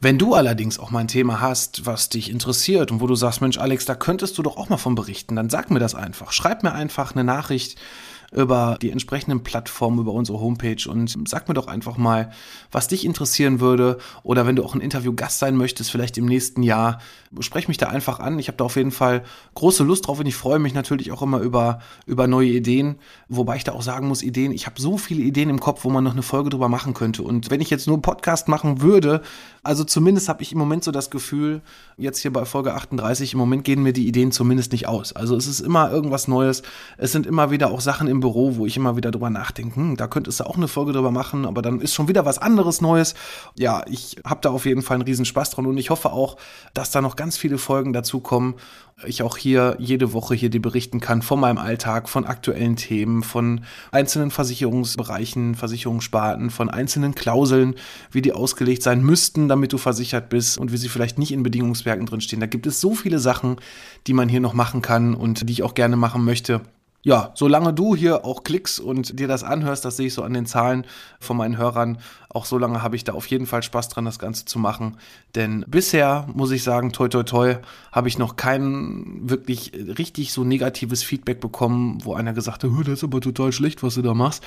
Wenn 0.01 0.17
du 0.17 0.33
allerdings 0.33 0.79
auch 0.79 0.91
mal 0.91 0.99
ein 0.99 1.09
Thema 1.09 1.41
hast, 1.41 1.85
was 1.85 2.07
dich 2.07 2.29
interessiert 2.29 2.89
und 2.89 3.01
wo 3.01 3.07
du 3.07 3.15
sagst, 3.15 3.41
Mensch, 3.41 3.57
Alex, 3.57 3.83
da 3.83 3.95
könntest 3.95 4.37
du 4.37 4.43
doch 4.43 4.55
auch 4.55 4.69
mal 4.69 4.77
von 4.77 4.95
berichten, 4.95 5.35
dann 5.35 5.49
sag 5.49 5.71
mir 5.71 5.79
das 5.79 5.93
einfach. 5.93 6.31
Schreib 6.31 6.63
mir 6.63 6.71
einfach 6.71 7.13
eine 7.13 7.25
Nachricht 7.25 7.77
über 8.31 8.77
die 8.81 8.91
entsprechenden 8.91 9.43
Plattformen, 9.43 9.99
über 9.99 10.11
unsere 10.11 10.39
Homepage 10.39 10.89
und 10.89 11.15
sag 11.27 11.47
mir 11.47 11.53
doch 11.53 11.67
einfach 11.67 11.97
mal, 11.97 12.31
was 12.71 12.87
dich 12.87 13.05
interessieren 13.05 13.59
würde 13.59 13.97
oder 14.23 14.45
wenn 14.45 14.55
du 14.55 14.63
auch 14.63 14.75
ein 14.75 14.81
Interviewgast 14.81 15.39
sein 15.39 15.55
möchtest, 15.55 15.91
vielleicht 15.91 16.17
im 16.17 16.25
nächsten 16.25 16.63
Jahr, 16.63 16.99
sprech 17.39 17.67
mich 17.67 17.77
da 17.77 17.87
einfach 17.87 18.19
an. 18.19 18.39
Ich 18.39 18.47
habe 18.47 18.57
da 18.57 18.65
auf 18.65 18.75
jeden 18.75 18.91
Fall 18.91 19.23
große 19.55 19.83
Lust 19.83 20.07
drauf 20.07 20.19
und 20.19 20.25
ich 20.25 20.35
freue 20.35 20.59
mich 20.59 20.73
natürlich 20.73 21.11
auch 21.11 21.21
immer 21.21 21.39
über, 21.39 21.79
über 22.05 22.27
neue 22.27 22.49
Ideen, 22.49 22.95
wobei 23.27 23.55
ich 23.55 23.63
da 23.63 23.73
auch 23.73 23.81
sagen 23.81 24.07
muss, 24.07 24.21
Ideen, 24.21 24.51
ich 24.51 24.65
habe 24.65 24.81
so 24.81 24.97
viele 24.97 25.21
Ideen 25.21 25.49
im 25.49 25.59
Kopf, 25.59 25.83
wo 25.83 25.89
man 25.89 26.03
noch 26.03 26.13
eine 26.13 26.23
Folge 26.23 26.49
drüber 26.49 26.69
machen 26.69 26.93
könnte 26.93 27.23
und 27.23 27.49
wenn 27.49 27.61
ich 27.61 27.69
jetzt 27.69 27.87
nur 27.87 27.95
einen 27.95 28.01
Podcast 28.01 28.47
machen 28.47 28.81
würde, 28.81 29.21
also 29.63 29.83
zumindest 29.83 30.29
habe 30.29 30.41
ich 30.41 30.51
im 30.51 30.57
Moment 30.57 30.83
so 30.83 30.91
das 30.91 31.09
Gefühl, 31.09 31.61
jetzt 31.97 32.19
hier 32.19 32.31
bei 32.31 32.45
Folge 32.45 32.73
38, 32.73 33.33
im 33.33 33.39
Moment 33.39 33.63
gehen 33.63 33.83
mir 33.83 33.93
die 33.93 34.07
Ideen 34.07 34.31
zumindest 34.31 34.71
nicht 34.71 34.87
aus. 34.87 35.13
Also 35.13 35.35
es 35.35 35.47
ist 35.47 35.59
immer 35.59 35.91
irgendwas 35.91 36.27
Neues. 36.27 36.63
Es 36.97 37.11
sind 37.11 37.25
immer 37.25 37.51
wieder 37.51 37.71
auch 37.71 37.81
Sachen 37.81 38.07
im 38.07 38.18
Büro, 38.19 38.55
wo 38.55 38.65
ich 38.65 38.77
immer 38.77 38.95
wieder 38.95 39.11
drüber 39.11 39.29
nachdenke, 39.29 39.75
hm, 39.75 39.97
da 39.97 40.07
könntest 40.07 40.39
du 40.39 40.45
auch 40.45 40.57
eine 40.57 40.67
Folge 40.67 40.93
drüber 40.93 41.11
machen, 41.11 41.45
aber 41.45 41.61
dann 41.61 41.81
ist 41.81 41.93
schon 41.93 42.07
wieder 42.07 42.25
was 42.25 42.37
anderes 42.37 42.81
Neues. 42.81 43.15
Ja, 43.57 43.83
ich 43.87 44.17
habe 44.25 44.41
da 44.41 44.49
auf 44.49 44.65
jeden 44.65 44.81
Fall 44.81 44.95
einen 44.95 45.03
riesen 45.03 45.25
Spaß 45.25 45.51
dran 45.51 45.65
und 45.65 45.77
ich 45.77 45.89
hoffe 45.89 46.11
auch, 46.11 46.37
dass 46.73 46.91
da 46.91 47.01
noch 47.01 47.15
ganz 47.15 47.37
viele 47.37 47.57
Folgen 47.57 47.93
dazu 47.93 48.19
kommen 48.19 48.55
ich 49.05 49.23
auch 49.23 49.37
hier 49.37 49.75
jede 49.79 50.13
Woche 50.13 50.35
hier 50.35 50.49
dir 50.49 50.61
berichten 50.61 50.99
kann 50.99 51.21
von 51.21 51.39
meinem 51.39 51.57
Alltag, 51.57 52.09
von 52.09 52.25
aktuellen 52.25 52.75
Themen, 52.75 53.23
von 53.23 53.61
einzelnen 53.91 54.31
Versicherungsbereichen, 54.31 55.55
Versicherungssparten, 55.55 56.49
von 56.49 56.69
einzelnen 56.69 57.15
Klauseln, 57.15 57.75
wie 58.11 58.21
die 58.21 58.33
ausgelegt 58.33 58.83
sein 58.83 59.03
müssten, 59.03 59.47
damit 59.47 59.73
du 59.73 59.77
versichert 59.77 60.29
bist 60.29 60.57
und 60.57 60.71
wie 60.71 60.77
sie 60.77 60.89
vielleicht 60.89 61.17
nicht 61.17 61.31
in 61.31 61.43
Bedingungswerken 61.43 62.05
drinstehen. 62.05 62.39
Da 62.39 62.47
gibt 62.47 62.67
es 62.67 62.81
so 62.81 62.95
viele 62.95 63.19
Sachen, 63.19 63.57
die 64.07 64.13
man 64.13 64.29
hier 64.29 64.41
noch 64.41 64.53
machen 64.53 64.81
kann 64.81 65.13
und 65.13 65.47
die 65.47 65.53
ich 65.53 65.63
auch 65.63 65.75
gerne 65.75 65.95
machen 65.95 66.25
möchte. 66.25 66.61
Ja, 67.01 67.31
solange 67.33 67.73
du 67.73 67.95
hier 67.95 68.25
auch 68.25 68.43
klickst 68.43 68.79
und 68.79 69.19
dir 69.19 69.27
das 69.27 69.43
anhörst, 69.43 69.85
das 69.85 69.97
sehe 69.97 70.07
ich 70.07 70.13
so 70.13 70.23
an 70.23 70.33
den 70.33 70.45
Zahlen 70.45 70.85
von 71.19 71.37
meinen 71.37 71.57
Hörern, 71.57 71.97
auch 72.27 72.45
so 72.45 72.57
lange 72.57 72.83
habe 72.83 72.95
ich 72.95 73.05
da 73.05 73.13
auf 73.13 73.25
jeden 73.27 73.45
Fall 73.45 73.63
Spaß 73.63 73.87
dran, 73.87 74.05
das 74.05 74.19
Ganze 74.19 74.45
zu 74.45 74.59
machen. 74.59 74.97
Denn 75.33 75.65
bisher 75.67 76.27
muss 76.33 76.51
ich 76.51 76.61
sagen, 76.61 76.91
toi 76.91 77.07
toi 77.07 77.23
toi, 77.23 77.55
habe 77.91 78.09
ich 78.09 78.17
noch 78.17 78.35
kein 78.35 79.21
wirklich 79.21 79.71
richtig 79.97 80.33
so 80.33 80.43
negatives 80.43 81.01
Feedback 81.01 81.39
bekommen, 81.39 81.99
wo 82.03 82.13
einer 82.13 82.33
gesagt 82.33 82.63
hat, 82.63 82.71
das 82.81 82.87
ist 82.87 83.03
aber 83.03 83.21
total 83.21 83.53
schlecht, 83.53 83.81
was 83.81 83.95
du 83.95 84.01
da 84.01 84.13
machst. 84.13 84.43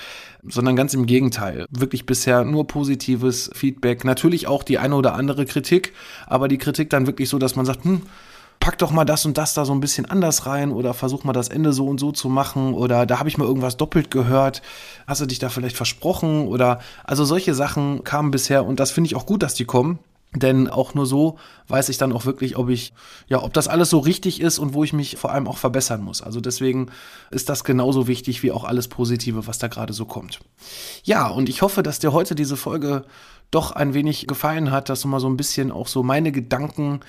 Sondern 0.47 0.75
ganz 0.75 0.93
im 0.93 1.07
Gegenteil. 1.07 1.65
Wirklich 1.71 2.05
bisher 2.05 2.45
nur 2.45 2.67
positives 2.67 3.49
Feedback. 3.53 4.05
Natürlich 4.05 4.47
auch 4.47 4.63
die 4.63 4.77
eine 4.77 4.95
oder 4.95 5.15
andere 5.15 5.45
Kritik, 5.45 5.93
aber 6.27 6.47
die 6.47 6.59
Kritik 6.59 6.89
dann 6.91 7.07
wirklich 7.07 7.29
so, 7.29 7.39
dass 7.39 7.55
man 7.55 7.65
sagt, 7.65 7.83
hm, 7.83 8.03
pack 8.63 8.77
doch 8.77 8.91
mal 8.91 9.03
das 9.03 9.25
und 9.25 9.37
das 9.37 9.53
da 9.53 9.65
so 9.65 9.73
ein 9.73 9.81
bisschen 9.81 10.05
anders 10.05 10.45
rein 10.45 10.71
oder 10.71 10.93
versuch 10.93 11.25
mal 11.25 11.33
das 11.33 11.49
Ende 11.49 11.73
so 11.73 11.85
und 11.85 11.99
so 11.99 12.13
zu 12.13 12.29
machen 12.29 12.73
oder 12.73 13.05
da 13.05 13.19
habe 13.19 13.27
ich 13.27 13.37
mal 13.37 13.45
irgendwas 13.45 13.75
doppelt 13.75 14.09
gehört. 14.09 14.61
Hast 15.05 15.19
du 15.19 15.25
dich 15.25 15.37
da 15.37 15.49
vielleicht 15.49 15.75
versprochen 15.75 16.47
oder 16.47 16.79
also 17.03 17.25
solche 17.25 17.55
Sachen 17.55 18.05
kamen 18.05 18.31
bisher 18.31 18.65
und 18.65 18.79
das 18.79 18.91
finde 18.91 19.09
ich 19.09 19.17
auch 19.17 19.25
gut, 19.25 19.43
dass 19.43 19.53
die 19.53 19.65
kommen. 19.65 19.99
Denn 20.33 20.69
auch 20.69 20.93
nur 20.93 21.05
so 21.05 21.37
weiß 21.67 21.89
ich 21.89 21.97
dann 21.97 22.13
auch 22.13 22.25
wirklich, 22.25 22.57
ob 22.57 22.69
ich, 22.69 22.93
ja, 23.27 23.43
ob 23.43 23.53
das 23.53 23.67
alles 23.67 23.89
so 23.89 23.99
richtig 23.99 24.39
ist 24.39 24.59
und 24.59 24.73
wo 24.73 24.85
ich 24.85 24.93
mich 24.93 25.17
vor 25.17 25.31
allem 25.31 25.47
auch 25.47 25.57
verbessern 25.57 26.01
muss. 26.01 26.21
Also 26.21 26.39
deswegen 26.39 26.87
ist 27.31 27.49
das 27.49 27.65
genauso 27.65 28.07
wichtig 28.07 28.43
wie 28.43 28.53
auch 28.53 28.63
alles 28.63 28.87
Positive, 28.87 29.45
was 29.45 29.57
da 29.57 29.67
gerade 29.67 29.91
so 29.91 30.05
kommt. 30.05 30.39
Ja, 31.03 31.27
und 31.27 31.49
ich 31.49 31.61
hoffe, 31.61 31.83
dass 31.83 31.99
dir 31.99 32.13
heute 32.13 32.33
diese 32.33 32.55
Folge 32.55 33.03
doch 33.51 33.73
ein 33.73 33.93
wenig 33.93 34.25
gefallen 34.25 34.71
hat, 34.71 34.87
dass 34.87 35.01
du 35.01 35.09
mal 35.09 35.19
so 35.19 35.27
ein 35.27 35.37
bisschen 35.37 35.69
auch 35.69 35.87
so 35.87 36.01
meine 36.01 36.31
Gedanken 36.31 37.01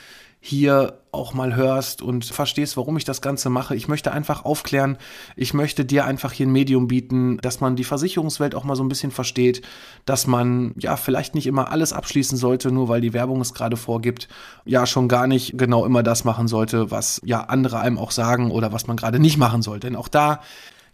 hier 0.46 0.98
auch 1.10 1.32
mal 1.32 1.56
hörst 1.56 2.02
und 2.02 2.26
verstehst, 2.26 2.76
warum 2.76 2.98
ich 2.98 3.04
das 3.04 3.22
Ganze 3.22 3.48
mache. 3.48 3.74
Ich 3.76 3.88
möchte 3.88 4.12
einfach 4.12 4.44
aufklären, 4.44 4.98
ich 5.36 5.54
möchte 5.54 5.86
dir 5.86 6.04
einfach 6.04 6.32
hier 6.32 6.46
ein 6.46 6.52
Medium 6.52 6.86
bieten, 6.86 7.38
dass 7.38 7.62
man 7.62 7.76
die 7.76 7.84
Versicherungswelt 7.84 8.54
auch 8.54 8.62
mal 8.62 8.76
so 8.76 8.84
ein 8.84 8.90
bisschen 8.90 9.10
versteht, 9.10 9.62
dass 10.04 10.26
man 10.26 10.74
ja 10.76 10.98
vielleicht 10.98 11.34
nicht 11.34 11.46
immer 11.46 11.70
alles 11.70 11.94
abschließen 11.94 12.36
sollte, 12.36 12.70
nur 12.70 12.90
weil 12.90 13.00
die 13.00 13.14
Werbung 13.14 13.40
es 13.40 13.54
gerade 13.54 13.78
vorgibt, 13.78 14.28
ja 14.66 14.84
schon 14.84 15.08
gar 15.08 15.26
nicht 15.26 15.56
genau 15.56 15.86
immer 15.86 16.02
das 16.02 16.24
machen 16.24 16.46
sollte, 16.46 16.90
was 16.90 17.22
ja 17.24 17.44
andere 17.44 17.80
einem 17.80 17.96
auch 17.96 18.10
sagen 18.10 18.50
oder 18.50 18.70
was 18.70 18.86
man 18.86 18.98
gerade 18.98 19.20
nicht 19.20 19.38
machen 19.38 19.62
sollte. 19.62 19.86
Denn 19.86 19.96
auch 19.96 20.08
da 20.08 20.42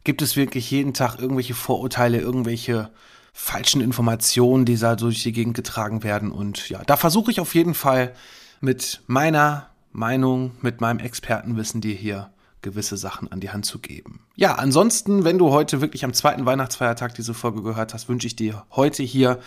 gibt 0.05 0.23
es 0.23 0.37
wirklich 0.37 0.71
jeden 0.71 0.95
Tag 0.95 1.19
irgendwelche 1.19 1.55
Vorurteile, 1.55 2.21
irgendwelche 2.21 2.91
falschen 3.33 3.81
Informationen, 3.81 4.65
die 4.65 4.79
da 4.79 4.95
durch 4.95 5.25
die 5.25 5.33
Gegend 5.33 5.55
getragen 5.55 6.05
werden 6.05 6.31
und 6.31 6.69
ja, 6.69 6.83
da 6.87 6.97
versuche 6.97 7.33
ich 7.33 7.41
auf 7.41 7.57
jeden 7.57 7.75
Fall 7.75 8.13
mit 8.61 9.03
meiner 9.07 9.69
Meinung, 9.93 10.53
mit 10.61 10.81
meinem 10.81 10.99
Expertenwissen 10.99 11.81
dir 11.81 11.95
hier 11.95 12.31
gewisse 12.63 12.97
Sachen 12.97 13.33
an 13.33 13.41
die 13.41 13.51
Hand 13.51 13.65
zu 13.65 13.79
geben. 13.79 14.21
Ja, 14.37 14.55
ansonsten, 14.55 15.25
wenn 15.25 15.39
du 15.39 15.51
heute 15.51 15.81
wirklich 15.81 16.05
am 16.05 16.13
zweiten 16.13 16.45
Weihnachtsfeiertag 16.45 17.15
diese 17.15 17.35
Folge 17.35 17.63
gehört 17.63 17.95
hast, 17.95 18.09
wünsche 18.09 18.27
ich 18.27 18.37
dir 18.37 18.65
heute 18.71 19.03
hier 19.03 19.39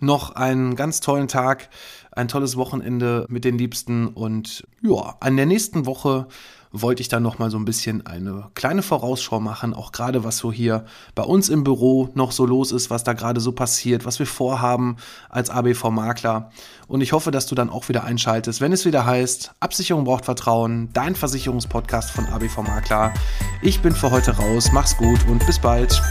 noch 0.00 0.34
einen 0.34 0.74
ganz 0.76 1.00
tollen 1.00 1.28
Tag, 1.28 1.68
ein 2.16 2.28
tolles 2.28 2.56
Wochenende 2.56 3.26
mit 3.28 3.44
den 3.44 3.58
Liebsten 3.58 4.08
und 4.08 4.66
ja, 4.82 5.16
an 5.20 5.36
der 5.36 5.46
nächsten 5.46 5.86
Woche 5.86 6.26
wollte 6.76 7.02
ich 7.02 7.08
dann 7.08 7.22
noch 7.22 7.38
mal 7.38 7.50
so 7.50 7.56
ein 7.56 7.64
bisschen 7.64 8.04
eine 8.04 8.50
kleine 8.54 8.82
Vorausschau 8.82 9.38
machen, 9.38 9.74
auch 9.74 9.92
gerade 9.92 10.24
was 10.24 10.38
so 10.38 10.52
hier 10.52 10.84
bei 11.14 11.22
uns 11.22 11.48
im 11.48 11.62
Büro 11.62 12.10
noch 12.14 12.32
so 12.32 12.44
los 12.44 12.72
ist, 12.72 12.90
was 12.90 13.04
da 13.04 13.12
gerade 13.12 13.40
so 13.40 13.52
passiert, 13.52 14.04
was 14.04 14.18
wir 14.18 14.26
vorhaben 14.26 14.96
als 15.28 15.50
ABV 15.50 15.90
Makler. 15.90 16.50
Und 16.88 17.00
ich 17.00 17.12
hoffe, 17.12 17.30
dass 17.30 17.46
du 17.46 17.54
dann 17.54 17.70
auch 17.70 17.88
wieder 17.88 18.02
einschaltest, 18.02 18.60
wenn 18.60 18.72
es 18.72 18.84
wieder 18.84 19.06
heißt, 19.06 19.52
Absicherung 19.60 20.02
braucht 20.02 20.24
Vertrauen, 20.24 20.90
dein 20.92 21.14
Versicherungspodcast 21.14 22.10
von 22.10 22.26
ABV 22.26 22.62
Makler. 22.62 23.14
Ich 23.62 23.80
bin 23.80 23.94
für 23.94 24.10
heute 24.10 24.32
raus, 24.32 24.70
mach's 24.72 24.96
gut 24.96 25.20
und 25.28 25.46
bis 25.46 25.60
bald. 25.60 26.02